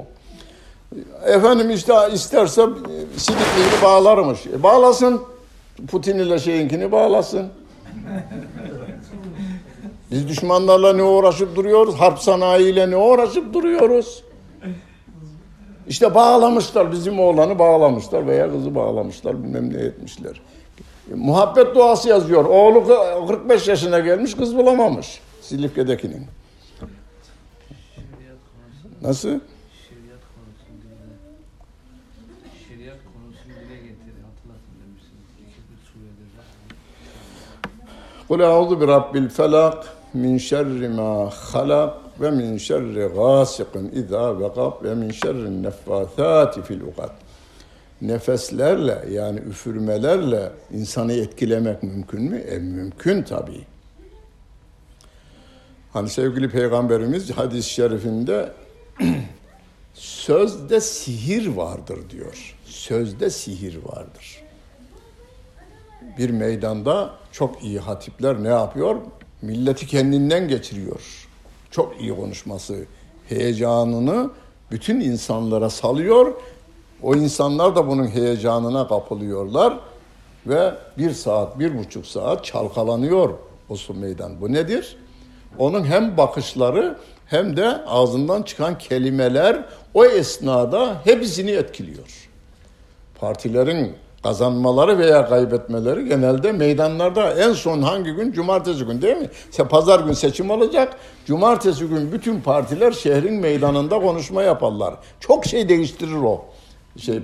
Efendim 1.26 1.70
işte 1.70 1.94
isterse 2.14 2.62
sidikliğini 3.18 3.82
bağlarmış. 3.84 4.48
E 4.48 4.64
bağlasın. 4.64 5.22
Putin 5.92 6.18
ile 6.18 6.40
şeyinkini 6.40 6.92
bağlasın. 6.92 7.48
Biz 10.12 10.28
düşmanlarla 10.28 10.94
ne 10.94 11.04
uğraşıp 11.04 11.56
duruyoruz? 11.56 11.96
Harp 11.96 12.20
sanayiyle 12.20 12.92
ne 12.92 12.98
uğraşıp 12.98 13.54
duruyoruz? 13.54 14.24
İşte 15.88 16.16
bağlamışlar 16.16 16.92
bizim 16.92 17.20
oğlanı 17.20 17.60
bağlamışlar 17.60 18.28
veya 18.28 18.52
kızı 18.52 18.76
bağlamışlar 18.76 19.44
bilmem 19.44 19.74
ne 19.74 19.78
etmişler. 19.78 20.42
Muhabbet 21.16 21.76
duası 21.76 22.10
yazıyor. 22.10 22.46
Oğlu 22.46 22.88
45 23.28 23.68
yaşına 23.68 24.00
gelmiş 24.00 24.36
kız 24.36 24.58
bulamamış. 24.58 25.22
Silifke'dekinin. 25.42 26.26
Nasıl? 29.02 29.40
Kul 38.28 38.40
a'udhu 38.40 38.82
bi 38.82 38.88
rabbil 38.88 39.30
felak 39.30 39.88
min 40.14 40.38
şerri 40.38 40.90
ma 40.90 41.30
halak 41.30 41.94
ve 42.22 42.32
min 42.32 42.58
şerri 42.58 43.08
gasikin 43.16 43.92
izâ 43.92 44.40
vekab 44.40 44.84
ve 44.84 44.96
min 44.96 45.12
şerri 45.12 45.64
neffâthâti 45.64 46.62
fil 46.62 46.82
ukad. 46.82 47.27
Nefeslerle 48.02 49.06
yani 49.12 49.40
üfürmelerle 49.40 50.52
insanı 50.74 51.14
etkilemek 51.14 51.84
mümkün 51.84 52.22
mü? 52.22 52.38
E 52.38 52.58
mümkün 52.58 53.24
tabii. 53.24 53.66
Hani 55.94 56.10
sevgili 56.10 56.50
peygamberimiz 56.50 57.32
hadis-i 57.32 57.70
şerifinde 57.70 58.52
sözde 59.94 60.82
sihir 60.82 61.48
vardır 61.48 62.00
diyor. 62.10 62.56
Sözde 62.66 63.30
sihir 63.30 63.76
vardır. 63.86 64.44
Bir 66.18 66.30
meydanda 66.30 67.16
çok 67.32 67.64
iyi 67.64 67.80
hatipler 67.80 68.44
ne 68.44 68.48
yapıyor? 68.48 68.96
Milleti 69.42 69.88
kendinden 69.88 70.48
geçiriyor. 70.48 71.28
Çok 71.72 72.02
iyi 72.02 72.16
konuşması, 72.16 72.86
heyecanını 73.30 74.32
bütün 74.72 75.00
insanlara 75.00 75.70
salıyor. 75.70 76.34
O 77.04 77.16
insanlar 77.16 77.76
da 77.76 77.88
bunun 77.88 78.08
heyecanına 78.08 78.88
kapılıyorlar 78.88 79.80
ve 80.48 80.74
bir 80.98 81.12
saat, 81.12 81.60
bir 81.60 81.78
buçuk 81.78 82.06
saat 82.06 82.46
çalkalanıyor 82.46 83.30
o 83.70 83.76
su 83.76 83.94
meydan. 83.94 84.42
Bu 84.42 84.54
nedir? 84.54 84.98
Onun 85.58 85.84
hem 85.84 86.18
bakışları 86.18 86.98
hem 87.26 87.58
de 87.58 87.86
ağzından 87.86 88.42
çıkan 88.42 88.78
kelimeler 88.78 89.64
o 89.94 90.06
esnada 90.06 90.96
hepsini 91.04 91.52
etkiliyor. 91.52 92.30
Partilerin 93.20 93.94
kazanmaları 94.24 94.98
veya 94.98 95.30
kaybetmeleri 95.30 96.06
genelde 96.06 96.52
meydanlarda 96.52 97.34
en 97.34 97.54
son 97.54 97.82
hangi 97.82 98.12
gün? 98.12 98.32
Cumartesi 98.32 98.86
gün 98.86 99.02
değil 99.02 99.18
mi? 99.18 99.30
Pazar 99.70 100.00
gün 100.00 100.14
seçim 100.14 100.50
olacak. 100.50 100.96
Cumartesi 101.26 101.86
gün 101.86 102.12
bütün 102.12 102.42
partiler 102.42 102.92
şehrin 102.92 103.34
meydanında 103.34 104.00
konuşma 104.00 104.44
yaparlar. 104.44 104.96
Çok 105.20 105.46
şey 105.46 105.70
değiştirir 105.70 106.16
o. 106.16 106.46
Şey 106.98 107.22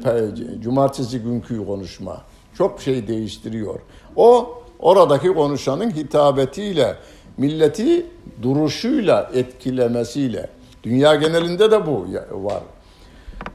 cumartesi 0.62 1.20
günkü 1.20 1.66
konuşma. 1.66 2.22
Çok 2.58 2.82
şey 2.82 3.08
değiştiriyor. 3.08 3.80
O 4.16 4.58
oradaki 4.80 5.28
konuşanın 5.28 5.92
hitabetiyle, 5.92 6.96
milleti 7.38 8.06
duruşuyla 8.42 9.32
etkilemesiyle. 9.34 10.50
Dünya 10.84 11.16
genelinde 11.16 11.72
de 11.72 11.86
bu 11.86 12.06
var. 12.32 12.64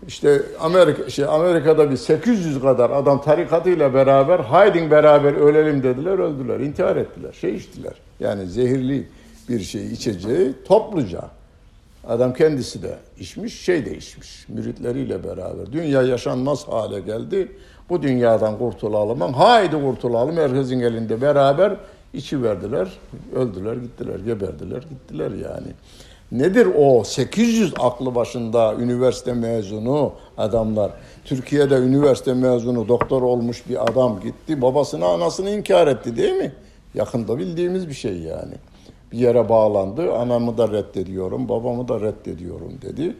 İşte 0.06 0.42
Amerika 0.60 1.10
şey 1.10 1.24
Amerika'da 1.24 1.90
bir 1.90 1.96
800 1.96 2.60
kadar 2.60 2.90
adam 2.90 3.22
tarikatıyla 3.22 3.94
beraber 3.94 4.38
haydin 4.38 4.90
beraber 4.90 5.32
ölelim 5.32 5.82
dediler 5.82 6.18
öldüler 6.18 6.60
intihar 6.60 6.96
ettiler 6.96 7.32
şey 7.32 7.54
içtiler 7.54 7.94
yani 8.20 8.46
zehirli 8.46 9.08
bir 9.48 9.60
şey 9.60 9.92
içeceği 9.92 10.52
topluca 10.68 11.20
adam 12.08 12.34
kendisi 12.34 12.82
de 12.82 12.96
içmiş 13.18 13.60
şey 13.60 13.86
de 13.86 13.96
içmiş 13.96 14.48
müritleriyle 14.48 15.24
beraber 15.24 15.72
dünya 15.72 16.02
yaşanmaz 16.02 16.68
hale 16.68 17.00
geldi 17.00 17.52
bu 17.88 18.02
dünyadan 18.02 18.58
kurtulalım 18.58 19.20
haydi 19.20 19.80
kurtulalım 19.80 20.36
herkesin 20.36 20.80
elinde 20.80 21.20
beraber 21.20 21.76
içi 22.12 22.42
verdiler 22.42 22.88
öldüler 23.34 23.76
gittiler 23.76 24.20
geberdiler 24.20 24.82
gittiler 24.82 25.30
yani. 25.30 25.68
Nedir 26.32 26.68
o 26.78 27.04
800 27.04 27.72
aklı 27.78 28.14
başında 28.14 28.74
üniversite 28.74 29.32
mezunu 29.32 30.12
adamlar? 30.38 30.92
Türkiye'de 31.24 31.74
üniversite 31.74 32.34
mezunu 32.34 32.88
doktor 32.88 33.22
olmuş 33.22 33.68
bir 33.68 33.90
adam 33.90 34.20
gitti 34.20 34.62
babasını 34.62 35.06
anasını 35.06 35.50
inkar 35.50 35.86
etti 35.86 36.16
değil 36.16 36.34
mi? 36.34 36.52
Yakında 36.94 37.38
bildiğimiz 37.38 37.88
bir 37.88 37.94
şey 37.94 38.18
yani. 38.18 38.54
Bir 39.12 39.18
yere 39.18 39.48
bağlandı 39.48 40.12
anamı 40.12 40.58
da 40.58 40.68
reddediyorum 40.68 41.48
babamı 41.48 41.88
da 41.88 42.00
reddediyorum 42.00 42.72
dedi. 42.82 43.16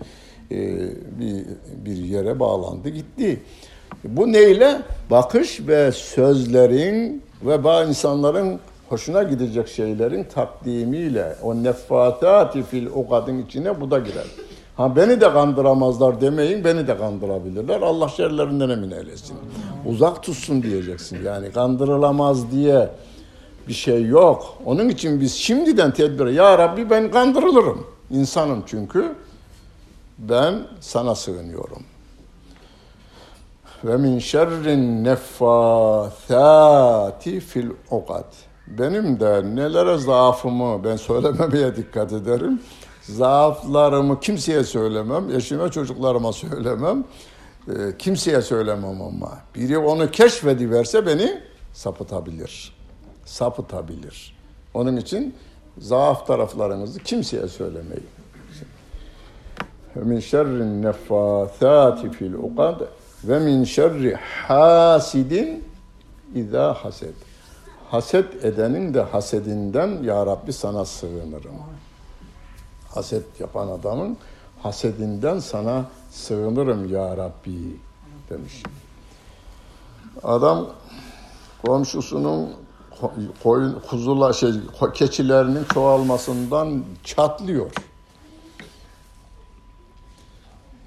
Ee, 0.50 0.56
bir, 1.20 1.44
bir 1.84 1.96
yere 1.96 2.40
bağlandı 2.40 2.88
gitti. 2.88 3.40
Bu 4.04 4.32
neyle? 4.32 4.82
Bakış 5.10 5.60
ve 5.68 5.92
sözlerin 5.92 7.22
ve 7.42 7.64
bazı 7.64 7.88
insanların 7.88 8.60
hoşuna 8.88 9.22
gidecek 9.22 9.68
şeylerin 9.68 10.24
takdimiyle 10.24 11.36
o 11.42 11.54
neffatati 11.54 12.62
fil 12.62 12.86
ukadın 12.86 13.42
içine 13.42 13.80
bu 13.80 13.90
da 13.90 13.98
girer. 13.98 14.26
Ha 14.76 14.96
beni 14.96 15.20
de 15.20 15.32
kandıramazlar 15.32 16.20
demeyin, 16.20 16.64
beni 16.64 16.86
de 16.86 16.98
kandırabilirler. 16.98 17.80
Allah 17.80 18.08
şerlerinden 18.08 18.68
emin 18.68 18.90
eylesin. 18.90 19.36
Uzak 19.86 20.22
tutsun 20.22 20.62
diyeceksin. 20.62 21.18
Yani 21.24 21.50
kandırılamaz 21.50 22.50
diye 22.50 22.88
bir 23.68 23.72
şey 23.72 24.06
yok. 24.06 24.54
Onun 24.64 24.88
için 24.88 25.20
biz 25.20 25.34
şimdiden 25.34 25.92
tedbir, 25.92 26.26
ya 26.26 26.58
Rabbi 26.58 26.90
ben 26.90 27.10
kandırılırım. 27.10 27.86
İnsanım 28.10 28.62
çünkü. 28.66 29.14
Ben 30.18 30.66
sana 30.80 31.14
sığınıyorum. 31.14 31.82
ve 33.84 33.96
min 33.96 34.18
şerrin 34.18 35.04
neffathati 35.04 36.10
fil 37.40 37.70
ukad. 37.90 38.32
Benim 38.66 39.20
de 39.20 39.42
nelere 39.44 39.98
zaafımı 39.98 40.84
ben 40.84 40.96
söylememeye 40.96 41.76
dikkat 41.76 42.12
ederim. 42.12 42.60
Zaaflarımı 43.02 44.20
kimseye 44.20 44.64
söylemem, 44.64 45.30
eşime 45.36 45.68
çocuklarıma 45.68 46.32
söylemem. 46.32 47.04
E, 47.68 47.72
kimseye 47.98 48.42
söylemem 48.42 49.02
ama. 49.02 49.38
Biri 49.54 49.78
onu 49.78 50.10
keşfediverse 50.10 51.06
beni 51.06 51.40
sapıtabilir. 51.72 52.77
Sapıtabilir. 53.28 54.36
Onun 54.74 54.96
için 54.96 55.34
zaaf 55.78 56.26
taraflarınızı 56.26 56.98
kimseye 56.98 57.48
söylemeyin. 57.48 58.06
min 59.94 60.20
şerrin 60.20 60.82
neffathati 60.82 62.10
fil 62.10 62.34
ukad 62.34 62.80
ve 63.24 63.38
min 63.38 63.64
şerri 63.64 64.14
hasidin 64.46 65.64
izâ 66.34 66.74
hased. 66.74 67.14
Haset 67.90 68.44
edenin 68.44 68.94
de 68.94 69.00
hasedinden 69.02 70.02
ya 70.02 70.26
Rabbi 70.26 70.52
sana 70.52 70.84
sığınırım. 70.84 71.56
Haset 72.88 73.40
yapan 73.40 73.68
adamın 73.68 74.16
hasedinden 74.62 75.38
sana 75.38 75.84
sığınırım 76.10 76.92
ya 76.92 77.16
Rabbi 77.16 77.76
demiş. 78.30 78.62
Adam 80.22 80.66
komşusunun 81.66 82.67
koyun 83.42 83.80
kuzula 83.90 84.32
şey 84.32 84.52
keçilerinin 84.94 85.64
çoğalmasından 85.74 86.84
çatlıyor. 87.04 87.70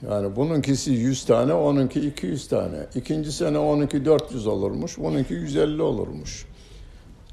Yani 0.10 0.36
bununkisi 0.36 0.92
100 0.92 1.26
tane, 1.26 1.54
onunki 1.54 2.00
200 2.00 2.48
tane. 2.48 2.88
İkinci 2.96 3.32
sene 3.32 3.58
onunki 3.58 4.06
400 4.06 4.48
olurmuş, 4.48 4.98
bununki 4.98 5.34
150 5.34 5.82
olurmuş. 5.82 6.46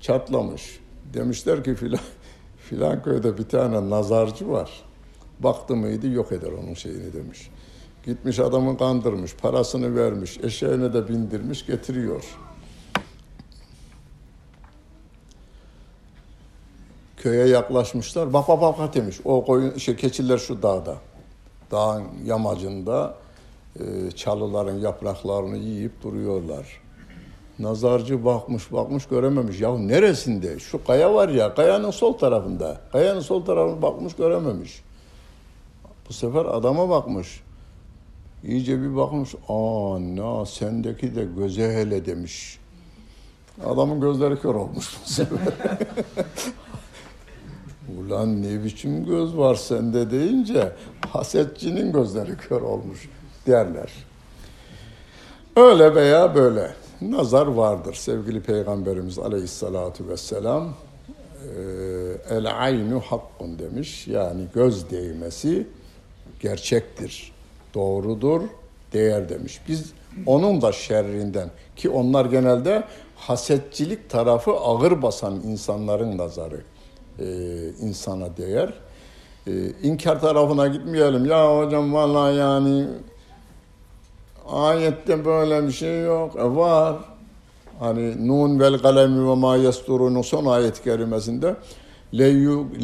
Çatlamış. 0.00 0.80
Demişler 1.14 1.64
ki 1.64 1.74
filan, 1.74 2.00
filan 2.58 3.02
köyde 3.02 3.38
bir 3.38 3.48
tane 3.48 3.90
nazarcı 3.90 4.50
var. 4.50 4.70
Baktı 5.40 5.76
mıydı 5.76 6.08
yok 6.08 6.32
eder 6.32 6.52
onun 6.52 6.74
şeyini 6.74 7.12
demiş. 7.12 7.50
Gitmiş 8.06 8.38
adamı 8.38 8.78
kandırmış, 8.78 9.34
parasını 9.34 9.96
vermiş, 9.96 10.38
eşeğine 10.42 10.92
de 10.92 11.08
bindirmiş, 11.08 11.66
getiriyor. 11.66 12.24
Köye 17.18 17.46
yaklaşmışlar, 17.46 18.32
bak 18.32 18.48
bak 18.48 18.78
bak 18.78 18.94
demiş. 18.94 19.20
O 19.24 19.44
koyun, 19.44 19.78
şey, 19.78 19.96
keçiler 19.96 20.38
şu 20.38 20.62
dağda 20.62 20.94
dağın 21.70 22.04
yamacında 22.24 23.14
e, 23.80 24.10
çalıların 24.10 24.78
yapraklarını 24.78 25.56
yiyip 25.56 26.02
duruyorlar. 26.02 26.80
Nazarcı 27.58 28.24
bakmış 28.24 28.72
bakmış 28.72 29.06
görememiş. 29.06 29.60
Ya 29.60 29.78
neresinde? 29.78 30.58
Şu 30.58 30.84
kaya 30.84 31.14
var 31.14 31.28
ya 31.28 31.54
kayanın 31.54 31.90
sol 31.90 32.12
tarafında. 32.12 32.80
Kayanın 32.92 33.20
sol 33.20 33.44
tarafına 33.44 33.82
bakmış 33.82 34.16
görememiş. 34.16 34.82
Bu 36.08 36.12
sefer 36.12 36.44
adama 36.44 36.88
bakmış. 36.88 37.40
İyice 38.44 38.82
bir 38.82 38.96
bakmış. 38.96 39.34
Aa 39.48 39.98
na 40.00 40.46
sendeki 40.46 41.16
de 41.16 41.24
göze 41.36 41.72
hele 41.72 42.06
demiş. 42.06 42.58
Adamın 43.66 44.00
gözleri 44.00 44.40
kör 44.40 44.54
olmuş 44.54 44.96
bu 45.04 45.10
sefer. 45.10 45.38
Ulan 47.96 48.42
ne 48.42 48.64
biçim 48.64 49.06
göz 49.06 49.36
var 49.36 49.54
sende 49.54 50.10
deyince 50.10 50.72
hasetçinin 51.10 51.92
gözleri 51.92 52.36
kör 52.36 52.60
olmuş 52.60 53.08
derler. 53.46 53.92
Öyle 55.56 55.94
veya 55.94 56.34
böyle 56.34 56.74
nazar 57.00 57.46
vardır. 57.46 57.94
Sevgili 57.94 58.42
Peygamberimiz 58.42 59.18
aleyhissalatu 59.18 60.08
vesselam 60.08 60.74
el 62.30 62.62
aynu 62.62 63.00
hakkun 63.00 63.58
demiş. 63.58 64.08
Yani 64.08 64.42
göz 64.54 64.90
değmesi 64.90 65.66
gerçektir, 66.40 67.32
doğrudur, 67.74 68.40
değer 68.92 69.28
demiş. 69.28 69.60
Biz 69.68 69.92
onun 70.26 70.62
da 70.62 70.72
şerrinden 70.72 71.50
ki 71.76 71.90
onlar 71.90 72.24
genelde 72.24 72.84
hasetçilik 73.16 74.10
tarafı 74.10 74.50
ağır 74.50 75.02
basan 75.02 75.34
insanların 75.34 76.18
nazarı 76.18 76.60
e, 77.18 77.24
insana 77.80 78.36
değer. 78.36 78.72
E, 79.46 79.52
inkar 79.82 80.20
tarafına 80.20 80.66
gitmeyelim. 80.66 81.26
Ya 81.26 81.58
hocam 81.58 81.94
vallahi 81.94 82.36
yani 82.36 82.86
ayette 84.48 85.24
böyle 85.24 85.66
bir 85.66 85.72
şey 85.72 86.02
yok. 86.02 86.36
E, 86.36 86.44
var. 86.44 86.96
Hani 87.78 88.28
Nun 88.28 88.60
vel 88.60 88.78
kalemi 88.78 89.28
ve 89.28 89.34
ma 89.34 89.56
yesturunun 89.56 90.22
son 90.22 90.46
ayet 90.46 90.84
kerimesinde 90.84 91.54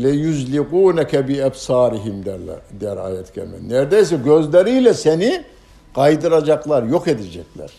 le 0.03 0.09
yüzlikuneke 0.09 1.28
bi 1.28 1.39
ebsarihim 1.39 2.24
derler 2.24 2.59
der 2.80 2.97
ayet 2.97 3.32
kerime. 3.32 3.68
Neredeyse 3.68 4.16
gözleriyle 4.16 4.95
seni 4.95 5.45
kaydıracaklar, 5.95 6.82
yok 6.82 7.09
edecekler. 7.09 7.70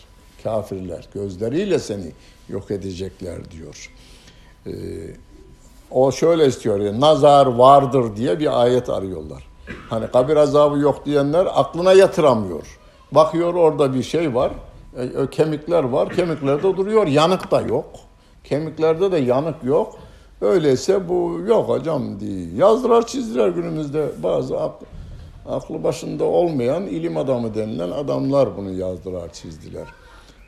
Kafirler 0.42 1.08
gözleriyle 1.14 1.78
seni 1.78 2.12
yok 2.48 2.70
edecekler 2.70 3.50
diyor. 3.50 3.92
Ee, 4.66 4.72
o 5.90 6.12
şöyle 6.12 6.46
istiyor 6.46 6.80
ya, 6.80 7.00
nazar 7.00 7.46
vardır 7.46 8.16
diye 8.16 8.38
bir 8.38 8.62
ayet 8.62 8.90
arıyorlar. 8.90 9.48
Hani 9.90 10.06
kabir 10.06 10.36
azabı 10.36 10.78
yok 10.78 11.06
diyenler 11.06 11.48
aklına 11.54 11.92
yatıramıyor. 11.92 12.78
Bakıyor 13.12 13.54
orada 13.54 13.94
bir 13.94 14.02
şey 14.02 14.34
var, 14.34 14.52
e, 14.96 15.30
kemikler 15.30 15.84
var, 15.84 16.08
kemiklerde 16.08 16.62
duruyor, 16.76 17.06
yanık 17.06 17.50
da 17.50 17.60
yok. 17.60 17.86
Kemiklerde 18.44 19.12
de 19.12 19.18
yanık 19.18 19.64
yok. 19.64 19.96
Öyleyse 20.40 21.08
bu 21.08 21.40
yok 21.46 21.68
hocam 21.68 22.20
diye. 22.20 22.54
Yazdılar 22.54 23.06
çizdiler 23.06 23.48
günümüzde 23.48 24.08
bazı 24.22 24.60
aklı, 24.60 24.86
aklı 25.48 25.84
başında 25.84 26.24
olmayan 26.24 26.82
ilim 26.82 27.16
adamı 27.16 27.54
denilen 27.54 27.90
adamlar 27.90 28.56
bunu 28.56 28.72
yazdılar 28.72 29.32
çizdiler. 29.32 29.86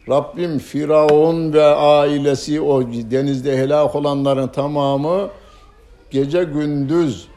Rabbim 0.09 0.59
Firavun 0.59 1.53
ve 1.53 1.65
ailesi 1.65 2.61
o 2.61 2.83
denizde 2.83 3.57
helak 3.57 3.95
olanların 3.95 4.49
tamamı 4.49 5.29
gece 6.11 6.45
gündüz 6.45 7.29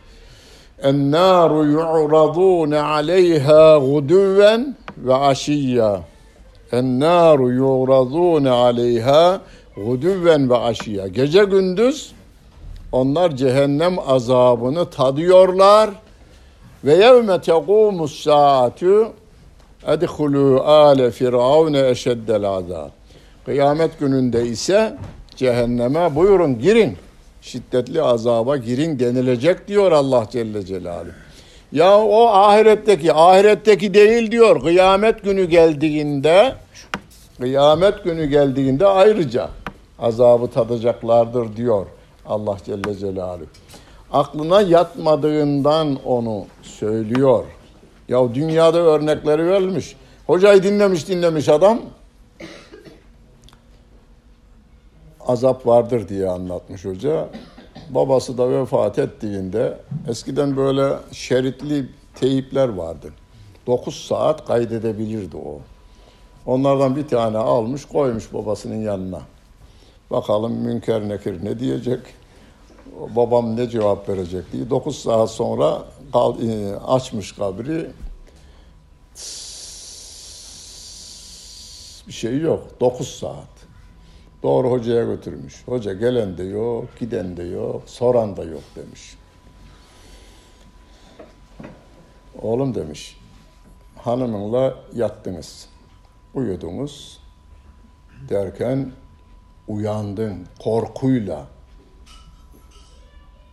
aleyhâ 2.80 3.78
guduven 3.78 4.76
ve 4.98 5.16
aşiyya. 5.16 6.02
Ennâru 6.72 7.52
yu'radûne 7.52 8.50
aleyhâ 8.50 9.42
guduven 9.76 10.50
ve 10.50 10.58
aşiyya. 10.58 11.08
Gece 11.08 11.44
gündüz 11.44 12.14
onlar 12.92 13.36
cehennem 13.36 13.96
azabını 14.08 14.90
tadıyorlar 14.90 15.90
ve 16.84 16.94
yevme 16.94 17.42
tequmus 17.42 18.24
saatü 18.24 19.08
Edhulu 19.88 20.62
ale 20.64 21.12
firavune 21.12 21.90
eşeddel 21.90 22.44
azab. 22.44 22.90
Kıyamet 23.46 24.00
gününde 24.00 24.46
ise 24.46 24.98
cehenneme 25.36 26.16
buyurun 26.16 26.60
girin. 26.60 26.98
Şiddetli 27.42 28.02
azaba 28.02 28.58
girin 28.58 29.00
denilecek 29.00 29.68
diyor 29.68 29.92
Allah 29.92 30.28
Celle 30.32 30.66
Celaluhu. 30.66 31.12
Ya 31.72 31.98
o 31.98 32.28
ahiretteki, 32.28 33.14
ahiretteki 33.14 33.94
değil 33.94 34.32
diyor. 34.32 34.62
Kıyamet 34.62 35.24
günü 35.24 35.46
geldiğinde, 35.46 36.56
kıyamet 37.40 38.04
günü 38.04 38.26
geldiğinde 38.26 38.88
ayrıca 38.88 39.50
azabı 40.00 40.48
tadacaklardır 40.48 41.56
diyor 41.56 41.86
Allah 42.26 42.58
Celle 42.66 42.96
Celaluhu. 42.96 43.46
Aklına 44.12 44.62
yatmadığından 44.62 45.98
onu 46.06 46.46
söylüyor. 46.62 47.44
Ya 48.12 48.36
dünyada 48.36 48.78
örnekleri 48.78 49.48
verilmiş. 49.48 49.96
Hocayı 50.28 50.64
dinlemiş 50.64 51.08
dinlemiş 51.08 51.50
adam. 51.50 51.82
Azap 55.28 55.68
vardır 55.68 56.10
diye 56.10 56.30
anlatmış 56.30 56.86
hoca. 56.86 57.30
Babası 57.90 58.38
da 58.38 58.50
vefat 58.50 59.00
ettiğinde 59.00 59.78
eskiden 60.10 60.58
böyle 60.58 60.94
şeritli 61.12 61.90
teyipler 62.16 62.70
vardı. 62.70 63.10
9 63.68 64.06
saat 64.08 64.46
kaydedebilirdi 64.46 65.38
o. 65.38 65.60
Onlardan 66.46 66.96
bir 66.96 67.08
tane 67.08 67.38
almış 67.38 67.86
koymuş 67.86 68.34
babasının 68.34 68.82
yanına. 68.82 69.22
Bakalım 70.12 70.54
münker 70.54 71.10
nekir 71.10 71.46
ne 71.46 71.60
diyecek? 71.60 72.00
Babam 73.16 73.56
ne 73.56 73.70
cevap 73.70 74.10
verecek 74.10 74.52
diye. 74.54 74.70
9 74.70 75.00
saat 75.00 75.32
sonra 75.32 75.84
e, 76.14 76.76
açmış 76.76 77.32
kabri. 77.32 77.92
Bir 82.08 82.14
şey 82.14 82.40
yok. 82.40 82.80
9 82.80 83.08
saat. 83.08 83.48
Doğru 84.44 84.72
hocaya 84.72 85.04
götürmüş. 85.04 85.68
Hoca 85.68 85.94
gelen 85.94 86.38
de 86.38 86.44
yok, 86.44 86.86
giden 87.00 87.38
de 87.38 87.44
yok, 87.44 87.84
soran 87.86 88.38
da 88.38 88.44
yok 88.44 88.64
demiş. 88.76 89.18
Oğlum 92.42 92.76
demiş, 92.76 93.18
hanımınla 93.96 94.76
yattınız. 94.94 95.68
Uyudunuz 96.34 97.20
derken 98.30 98.92
uyandın 99.68 100.48
korkuyla. 100.60 101.48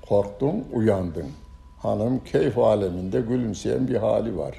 Korktun, 0.08 0.64
uyandın. 0.72 1.32
Hanım 1.82 2.24
keyif 2.24 2.58
aleminde 2.58 3.20
gülümseyen 3.20 3.88
bir 3.88 3.96
hali 3.96 4.38
var. 4.38 4.54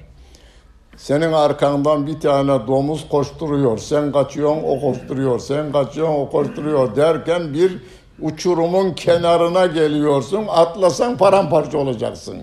Senin 0.98 1.32
arkandan 1.34 2.08
bir 2.08 2.20
tane 2.20 2.68
domuz 2.68 3.10
koşturuyor. 3.10 3.78
Sen 3.78 4.12
kaçıyorsun, 4.12 4.64
o 4.64 4.82
koşturuyor. 4.82 5.40
Sen 5.40 5.72
kaçıyorsun, 5.72 6.14
o 6.16 6.30
koşturuyor 6.30 6.96
derken 6.96 7.54
bir 7.54 7.78
uçurumun 8.22 8.94
kenarına 8.94 9.66
geliyorsun. 9.66 10.46
Atlasan 10.50 11.18
paramparça 11.18 11.78
olacaksın. 11.78 12.38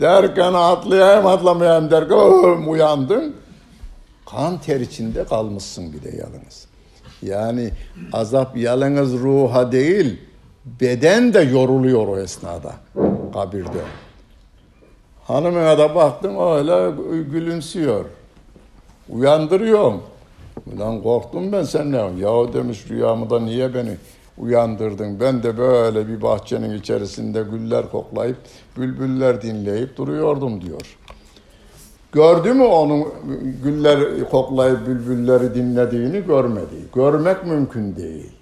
Derken 0.00 0.52
atlayayım 0.52 1.26
atlamayayım 1.26 1.90
derken 1.90 2.18
öm, 2.18 2.70
uyandın. 2.70 3.36
Kan 4.30 4.58
ter 4.58 4.80
içinde 4.80 5.24
kalmışsın 5.24 5.92
bir 5.92 6.02
de 6.02 6.16
yalnız. 6.16 6.66
Yani 7.22 7.70
azap 8.12 8.56
yalnız 8.56 9.12
ruha 9.12 9.72
değil, 9.72 10.20
beden 10.64 11.34
de 11.34 11.40
yoruluyor 11.40 12.08
o 12.08 12.18
esnada 12.18 12.72
kabirde. 13.32 14.05
Hanımına 15.26 15.78
da 15.78 15.94
baktım 15.94 16.34
öyle 16.38 16.90
gülümsüyor. 17.22 18.04
Uyandırıyorum. 19.08 20.02
Ulan 20.74 21.02
korktum 21.02 21.52
ben 21.52 21.62
senden. 21.62 22.16
Yahu 22.16 22.50
demiş 22.52 22.84
rüyamda 22.90 23.40
niye 23.40 23.74
beni 23.74 23.96
uyandırdın? 24.38 25.20
Ben 25.20 25.42
de 25.42 25.58
böyle 25.58 26.08
bir 26.08 26.22
bahçenin 26.22 26.78
içerisinde 26.78 27.42
güller 27.42 27.90
koklayıp, 27.90 28.36
bülbüller 28.76 29.42
dinleyip 29.42 29.96
duruyordum 29.96 30.60
diyor. 30.60 30.96
Gördü 32.12 32.52
mü 32.52 32.64
onun 32.64 33.04
güller 33.64 34.30
koklayıp 34.30 34.86
bülbülleri 34.86 35.54
dinlediğini 35.54 36.26
görmedi. 36.26 36.76
Görmek 36.94 37.46
mümkün 37.46 37.96
değil. 37.96 38.32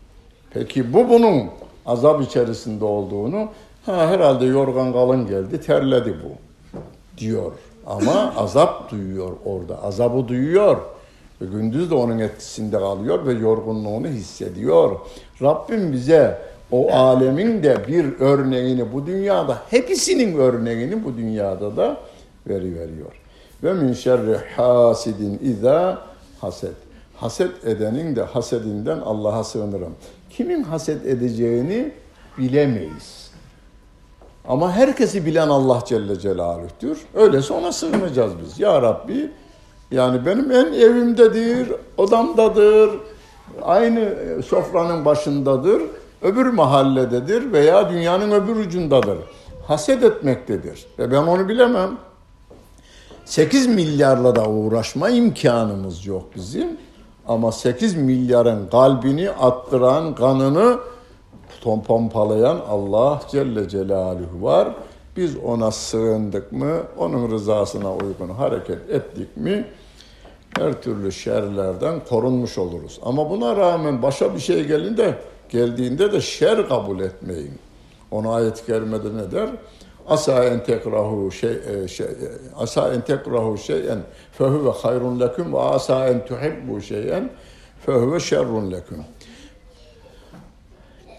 Peki 0.51 0.93
bu 0.93 1.09
bunun 1.09 1.43
azap 1.87 2.23
içerisinde 2.23 2.85
olduğunu 2.85 3.49
ha 3.87 4.09
herhalde 4.09 4.45
yorgan 4.45 4.93
kalın 4.93 5.27
geldi 5.27 5.61
terledi 5.61 6.15
bu 6.25 6.54
diyor. 7.19 7.53
Ama 7.87 8.35
azap 8.37 8.91
duyuyor 8.91 9.33
orada. 9.45 9.83
Azabı 9.83 10.29
duyuyor. 10.29 10.77
Ve 11.41 11.47
gündüz 11.47 11.91
de 11.91 11.95
onun 11.95 12.19
etkisinde 12.19 12.79
kalıyor 12.79 13.27
ve 13.27 13.33
yorgunluğunu 13.33 14.07
hissediyor. 14.07 14.97
Rabbim 15.43 15.93
bize 15.93 16.39
o 16.71 16.93
alemin 16.93 17.63
de 17.63 17.77
bir 17.89 18.21
örneğini 18.21 18.93
bu 18.93 19.07
dünyada, 19.07 19.59
hepsinin 19.71 20.39
örneğini 20.39 21.05
bu 21.05 21.17
dünyada 21.17 21.77
da 21.77 21.97
veri 22.47 22.75
veriyor. 22.75 23.13
Ve 23.63 23.73
min 23.73 23.93
şerri 23.93 24.37
hasidin 24.57 25.39
iza 25.43 26.03
haset. 26.41 26.75
Haset 27.17 27.67
edenin 27.67 28.17
de 28.17 28.23
hasedinden 28.23 28.99
Allah'a 28.99 29.45
sığınırım. 29.45 29.95
Kimin 30.31 30.63
haset 30.63 31.07
edeceğini 31.07 31.93
bilemeyiz. 32.39 33.24
Ama 34.49 34.73
herkesi 34.73 35.27
bilen 35.27 35.49
Allah 35.49 35.83
Celle 35.87 36.19
Celaluh'tür. 36.19 36.99
Öyleyse 37.15 37.55
ona 37.55 37.73
sığınacağız 37.73 38.33
biz. 38.45 38.61
Ya 38.61 38.83
Rabbi 38.83 39.31
yani 39.91 40.27
benim 40.27 40.51
en 40.51 40.73
evimdedir, 40.73 41.73
odamdadır, 41.97 42.91
aynı 43.63 44.15
sofranın 44.47 45.05
başındadır, 45.05 45.83
öbür 46.23 46.47
mahallededir 46.47 47.53
veya 47.53 47.91
dünyanın 47.91 48.31
öbür 48.31 48.57
ucundadır. 48.57 49.19
Haset 49.67 50.05
etmektedir. 50.05 50.87
Ve 50.99 51.11
ben 51.11 51.23
onu 51.23 51.49
bilemem. 51.49 51.91
8 53.25 53.67
milyarla 53.67 54.37
da 54.37 54.49
uğraşma 54.49 55.11
imkanımız 55.11 56.07
yok 56.07 56.25
bizim. 56.37 56.77
Ama 57.29 57.53
8 57.53 57.95
milyarın 57.95 58.69
kalbini 58.69 59.31
attıran, 59.31 60.15
kanını 60.15 60.79
pompalayan 61.63 62.61
Allah 62.69 63.23
Celle 63.31 63.69
Celaluhu 63.69 64.43
var. 64.43 64.69
Biz 65.17 65.37
ona 65.37 65.71
sığındık 65.71 66.53
mı, 66.53 66.83
onun 66.99 67.31
rızasına 67.31 67.95
uygun 67.95 68.29
hareket 68.29 68.91
ettik 68.91 69.37
mi, 69.37 69.65
her 70.59 70.83
türlü 70.83 71.13
şerlerden 71.13 72.01
korunmuş 72.09 72.59
oluruz. 72.59 73.01
Ama 73.03 73.31
buna 73.31 73.57
rağmen 73.57 74.03
başa 74.03 74.35
bir 74.35 74.41
şey 74.41 74.65
gelinde, 74.65 75.15
geldiğinde 75.49 76.13
de 76.13 76.21
şer 76.21 76.69
kabul 76.69 77.01
etmeyin. 77.01 77.59
Ona 78.11 78.35
ayet-i 78.35 78.67
kerimede 78.67 79.17
ne 79.17 79.33
der? 79.33 79.49
Asa 80.09 80.45
en 80.45 80.65
tekrahu 80.65 81.33
şey, 81.33 81.51
e, 81.51 81.89
şey 81.89 82.07
asa 82.57 82.95
en 82.95 83.01
tekrahu 83.01 83.59
şeyen 83.59 83.99
fehuve 84.33 84.71
hayrun 84.71 85.21
leküm 85.21 85.53
ve 85.53 85.59
asa 85.59 86.09
en 86.09 86.27
tuhibbu 86.27 86.81
şeyen 86.81 87.31
fehuve 87.87 88.21
şerrun 88.21 88.73
leküm 88.73 89.05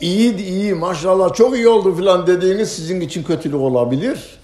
iyi 0.02 0.38
iyi 0.38 0.74
maşallah 0.74 1.34
çok 1.34 1.56
iyi 1.56 1.68
oldu 1.68 1.96
filan 1.96 2.28
dediğiniz 2.28 2.72
sizin 2.72 3.02
için 3.02 3.24
kötülük 3.24 3.62
olabilir. 3.62 4.40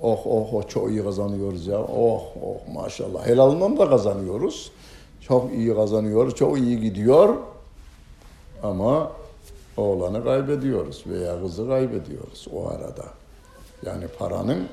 Oh 0.00 0.26
oh 0.26 0.54
oh 0.54 0.68
çok 0.68 0.90
iyi 0.90 1.04
kazanıyoruz 1.04 1.66
ya. 1.66 1.78
Oh 1.78 2.22
oh 2.42 2.74
maşallah. 2.74 3.26
Helalından 3.26 3.78
da 3.78 3.90
kazanıyoruz. 3.90 4.72
Çok 5.20 5.52
iyi 5.52 5.74
kazanıyoruz. 5.74 6.34
Çok 6.34 6.58
iyi 6.58 6.80
gidiyor. 6.80 7.36
Ama 8.62 9.12
oğlanı 9.76 10.24
kaybediyoruz 10.24 11.04
veya 11.06 11.40
kızı 11.40 11.68
kaybediyoruz 11.68 12.46
o 12.54 12.68
arada. 12.68 13.04
Yani 13.86 14.04
paranın 14.18 14.68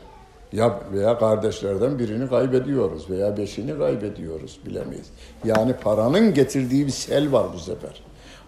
ya 0.54 0.80
veya 0.94 1.20
kardeşlerden 1.20 2.00
birini 2.00 2.30
kaybediyoruz 2.30 3.10
veya 3.10 3.38
beşini 3.38 3.78
kaybediyoruz 3.78 4.60
bilemeyiz. 4.66 5.08
Yani 5.46 5.74
paranın 5.74 6.34
getirdiği 6.34 6.86
bir 6.86 6.92
sel 6.92 7.32
var 7.32 7.46
bu 7.54 7.60
sefer. 7.60 8.04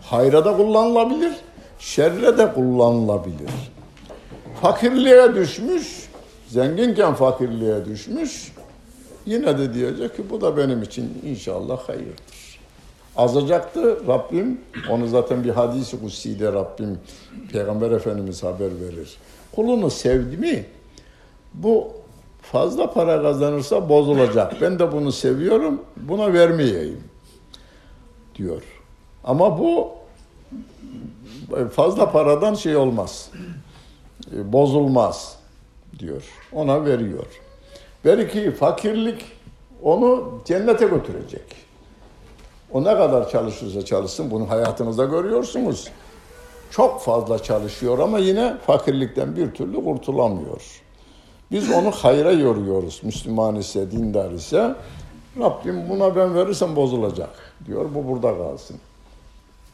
Hayra 0.09 0.45
da 0.45 0.57
kullanılabilir, 0.57 1.33
şerre 1.79 2.37
de 2.37 2.53
kullanılabilir. 2.53 3.51
Fakirliğe 4.61 5.35
düşmüş, 5.35 6.09
zenginken 6.47 7.13
fakirliğe 7.13 7.85
düşmüş, 7.85 8.51
yine 9.25 9.57
de 9.57 9.73
diyecek 9.73 10.15
ki 10.15 10.23
bu 10.29 10.41
da 10.41 10.57
benim 10.57 10.83
için 10.83 11.21
inşallah 11.25 11.77
hayırdır. 11.77 12.59
Azacaktı 13.15 14.07
Rabbim, 14.07 14.61
onu 14.89 15.07
zaten 15.07 15.43
bir 15.43 15.49
hadisi 15.49 15.99
kutsiyle 15.99 16.53
Rabbim, 16.53 16.99
Peygamber 17.51 17.91
Efendimiz 17.91 18.43
haber 18.43 18.69
verir. 18.81 19.17
Kulunu 19.55 19.89
sevdi 19.89 20.37
mi, 20.37 20.65
bu 21.53 21.87
fazla 22.41 22.93
para 22.93 23.21
kazanırsa 23.21 23.89
bozulacak. 23.89 24.61
Ben 24.61 24.79
de 24.79 24.91
bunu 24.91 25.11
seviyorum, 25.11 25.81
buna 25.97 26.33
vermeyeyim 26.33 27.03
diyor. 28.35 28.61
Ama 29.25 29.59
bu 29.59 29.91
fazla 31.71 32.11
paradan 32.11 32.53
şey 32.53 32.75
olmaz. 32.75 33.29
E, 34.35 34.53
bozulmaz 34.53 35.35
diyor. 35.99 36.23
Ona 36.53 36.85
veriyor. 36.85 37.25
Belki 38.05 38.51
fakirlik 38.51 39.25
onu 39.83 40.39
cennete 40.45 40.85
götürecek. 40.85 41.65
O 42.71 42.83
ne 42.83 42.95
kadar 42.95 43.29
çalışırsa 43.29 43.85
çalışsın 43.85 44.31
bunu 44.31 44.49
hayatınızda 44.49 45.05
görüyorsunuz. 45.05 45.91
Çok 46.71 47.01
fazla 47.01 47.43
çalışıyor 47.43 47.99
ama 47.99 48.19
yine 48.19 48.57
fakirlikten 48.65 49.35
bir 49.35 49.51
türlü 49.51 49.83
kurtulamıyor. 49.83 50.81
Biz 51.51 51.71
onu 51.71 51.91
hayra 51.91 52.31
yoruyoruz. 52.31 53.01
Müslüman 53.03 53.55
ise, 53.55 53.91
dindar 53.91 54.31
ise 54.31 54.75
Rabbim 55.39 55.89
buna 55.89 56.15
ben 56.15 56.35
verirsem 56.35 56.75
bozulacak 56.75 57.53
diyor. 57.65 57.85
Bu 57.95 58.07
burada 58.07 58.37
kalsın. 58.37 58.77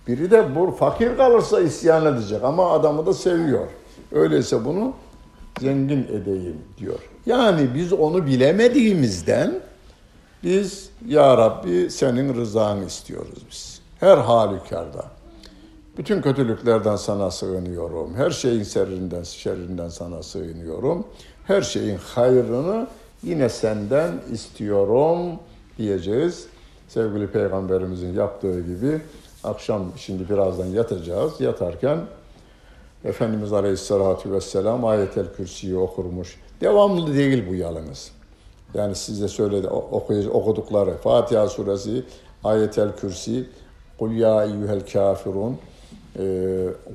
Biri 0.07 0.31
de 0.31 0.55
bu 0.55 0.71
fakir 0.71 1.17
kalırsa 1.17 1.61
isyan 1.61 2.05
edecek 2.05 2.43
ama 2.43 2.71
adamı 2.71 3.05
da 3.05 3.13
seviyor. 3.13 3.67
Öyleyse 4.11 4.65
bunu 4.65 4.93
zengin 5.59 6.03
edeyim 6.03 6.57
diyor. 6.77 6.99
Yani 7.25 7.69
biz 7.75 7.93
onu 7.93 8.25
bilemediğimizden 8.25 9.59
biz 10.43 10.89
ya 11.07 11.37
Rabbi 11.37 11.89
senin 11.89 12.35
rızanı 12.35 12.85
istiyoruz 12.85 13.45
biz. 13.51 13.81
Her 13.99 14.17
halükarda. 14.17 15.05
Bütün 15.97 16.21
kötülüklerden 16.21 16.95
sana 16.95 17.31
sığınıyorum. 17.31 18.15
Her 18.15 18.29
şeyin 18.29 18.63
şerrinden, 18.63 19.23
şerrinden 19.23 19.89
sana 19.89 20.23
sığınıyorum. 20.23 21.07
Her 21.47 21.61
şeyin 21.61 21.97
hayrını 21.97 22.87
yine 23.23 23.49
senden 23.49 24.11
istiyorum 24.31 25.19
diyeceğiz. 25.77 26.45
Sevgili 26.87 27.27
Peygamberimizin 27.27 28.13
yaptığı 28.13 28.61
gibi 28.61 29.01
Akşam 29.43 29.83
şimdi 29.97 30.29
birazdan 30.29 30.65
yatacağız. 30.65 31.41
Yatarken 31.41 31.99
Efendimiz 33.05 33.53
Aleyhisselatü 33.53 34.31
Vesselam 34.31 34.85
ayetel 34.85 35.25
kürsüyü 35.37 35.77
okurmuş. 35.77 36.39
Devamlı 36.61 37.13
değil 37.15 37.43
bu 37.49 37.55
yalnız. 37.55 38.11
Yani 38.73 38.95
size 38.95 39.27
söyledi 39.27 39.67
okudukları 39.67 40.97
Fatiha 40.97 41.47
suresi, 41.49 42.03
ayetel 42.43 42.95
kürsi, 42.95 43.49
Kul 43.99 44.11
ya 44.11 44.43
eyyuhel 44.43 44.85
kafirun, 44.93 45.57
e, 46.19 46.23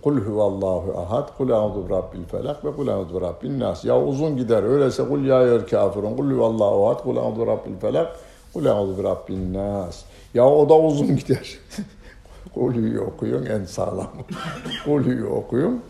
Kul 0.02 0.18
huvallahu 0.18 1.00
ahad, 1.00 1.36
Kul 1.38 1.50
a'udhu 1.50 1.90
rabbil 1.90 2.24
felak 2.24 2.64
ve 2.64 2.72
Kul 2.72 2.88
a'udhu 2.88 3.20
rabbin 3.20 3.60
nas. 3.60 3.84
Ya 3.84 4.02
uzun 4.02 4.36
gider 4.36 4.62
öyleyse 4.62 5.08
Kul 5.08 5.24
ya 5.24 5.42
eyyuhel 5.42 5.66
kafirun, 5.66 6.16
Kul 6.16 6.30
huvallahu 6.30 6.86
ahad, 6.86 7.02
Kul 7.02 7.16
a'udhu 7.16 7.46
rabbil 7.46 7.76
felak, 7.80 8.16
Kul 8.52 8.64
bi 8.64 9.02
rabbin 9.02 9.54
nas. 9.54 10.04
Ya 10.34 10.48
o 10.48 10.68
da 10.68 10.78
uzun 10.78 11.16
gider. 11.16 11.58
Kulü'yü 12.56 13.00
okuyun 13.00 13.46
en 13.46 13.64
sağlam. 13.64 14.10
Kulü'yü 14.84 15.26
okuyun. 15.26 15.82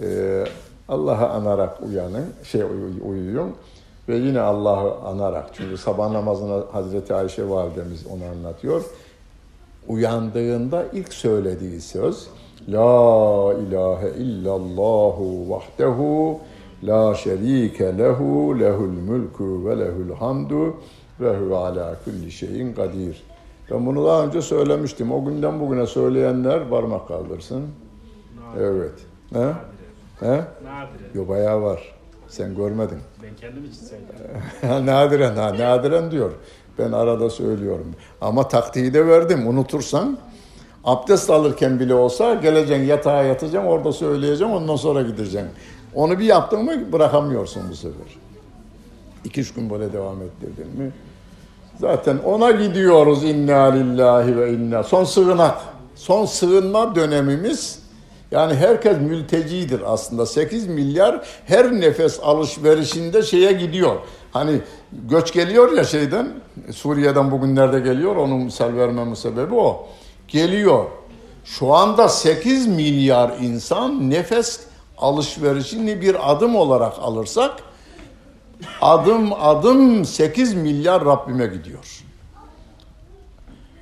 Ee, 0.00 0.44
Allah'ı 0.88 1.28
anarak 1.28 1.82
uyanın, 1.82 2.26
şey 2.44 2.62
uy- 2.62 3.10
uyuyun 3.10 3.52
ve 4.08 4.16
yine 4.16 4.40
Allah'ı 4.40 4.94
anarak. 5.08 5.46
Çünkü 5.52 5.76
sabah 5.76 6.10
namazına 6.10 6.62
Hazreti 6.72 7.14
Ayşe 7.14 7.48
validemiz 7.48 8.06
onu 8.06 8.24
anlatıyor. 8.24 8.82
Uyandığında 9.88 10.84
ilk 10.92 11.12
söylediği 11.12 11.80
söz 11.80 12.26
La 12.68 13.54
ilahe 13.54 14.10
illallahu 14.18 15.50
vahdehu 15.50 16.40
la 16.84 17.14
şerike 17.14 17.98
lehu 17.98 18.60
lehul 18.60 19.00
mulku 19.08 19.66
ve 19.66 19.78
lehul 19.78 20.16
hamdu 20.18 20.74
ve 21.20 21.36
huve 21.36 21.56
ala 21.56 21.96
kulli 22.04 22.30
şeyin 22.32 22.74
kadir. 22.74 23.22
Ben 23.72 23.86
bunu 23.86 24.04
daha 24.06 24.24
önce 24.24 24.42
söylemiştim. 24.42 25.12
O 25.12 25.24
günden 25.24 25.60
bugüne 25.60 25.86
söyleyenler 25.86 26.68
parmak 26.68 27.08
kaldırsın. 27.08 27.66
Evet. 28.58 28.92
He? 29.32 29.52
He? 30.20 30.26
Nadire. 30.26 31.10
Yo 31.14 31.28
bayağı 31.28 31.62
var. 31.62 31.94
Sen 32.28 32.56
görmedin. 32.56 32.98
Ben 33.22 33.36
kendim 33.36 33.64
için 33.64 33.86
söyledim. 33.86 34.86
nadiren 34.86 35.36
ha, 35.36 35.52
nadiren 35.58 36.10
diyor. 36.10 36.30
Ben 36.78 36.92
arada 36.92 37.30
söylüyorum. 37.30 37.86
Ama 38.20 38.48
taktiği 38.48 38.94
de 38.94 39.06
verdim. 39.06 39.48
Unutursan 39.48 40.18
abdest 40.84 41.30
alırken 41.30 41.80
bile 41.80 41.94
olsa 41.94 42.34
geleceksin 42.34 42.84
yatağa 42.84 43.22
yatacaksın 43.22 43.68
orada 43.70 43.92
söyleyeceksin 43.92 44.54
ondan 44.54 44.76
sonra 44.76 45.02
gideceksin. 45.02 45.50
Onu 45.94 46.18
bir 46.18 46.24
yaptın 46.24 46.64
mı 46.64 46.92
bırakamıyorsun 46.92 47.62
bu 47.70 47.74
sefer. 47.74 48.18
İki 49.24 49.40
üç 49.40 49.54
gün 49.54 49.70
böyle 49.70 49.92
devam 49.92 50.22
ettirdin 50.22 50.66
mi? 50.78 50.92
Zaten 51.80 52.18
ona 52.24 52.50
gidiyoruz 52.50 53.24
inna 53.24 53.62
lillahi 53.62 54.36
ve 54.36 54.52
inna. 54.52 54.82
Son 54.82 55.04
sığınak. 55.04 55.58
Son 55.94 56.24
sığınma 56.24 56.94
dönemimiz 56.94 57.82
yani 58.30 58.54
herkes 58.54 58.98
mültecidir 58.98 59.80
aslında. 59.86 60.26
8 60.26 60.66
milyar 60.68 61.20
her 61.46 61.72
nefes 61.72 62.20
alışverişinde 62.22 63.22
şeye 63.22 63.52
gidiyor. 63.52 63.96
Hani 64.32 64.60
göç 64.92 65.32
geliyor 65.32 65.72
ya 65.72 65.84
şeyden, 65.84 66.28
Suriye'den 66.72 67.30
bugünlerde 67.30 67.80
geliyor. 67.80 68.16
Onun 68.16 68.40
misal 68.40 68.76
vermemin 68.76 69.14
sebebi 69.14 69.54
o. 69.54 69.86
Geliyor. 70.28 70.84
Şu 71.44 71.74
anda 71.74 72.08
8 72.08 72.66
milyar 72.66 73.32
insan 73.40 74.10
nefes 74.10 74.60
alışverişini 74.98 76.00
bir 76.00 76.32
adım 76.32 76.56
olarak 76.56 76.92
alırsak 77.00 77.52
adım 78.80 79.32
adım 79.32 80.04
8 80.04 80.54
milyar 80.54 81.04
Rabbime 81.04 81.46
gidiyor. 81.46 82.04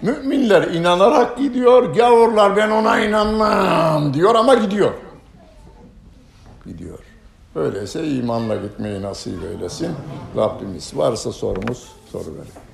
Müminler 0.03 0.63
inanarak 0.63 1.39
gidiyor, 1.39 1.95
gavurlar 1.95 2.57
ben 2.57 2.71
ona 2.71 3.01
inanmam 3.01 4.15
diyor 4.15 4.35
ama 4.35 4.55
gidiyor. 4.55 4.93
Gidiyor. 6.67 6.99
Öyleyse 7.55 8.09
imanla 8.09 8.57
gitmeyi 8.57 9.03
nasip 9.03 9.45
eylesin. 9.45 9.95
Rabbimiz 10.37 10.97
varsa 10.97 11.33
sorumuz 11.33 11.89
soru 12.13 12.35
verin. 12.35 12.70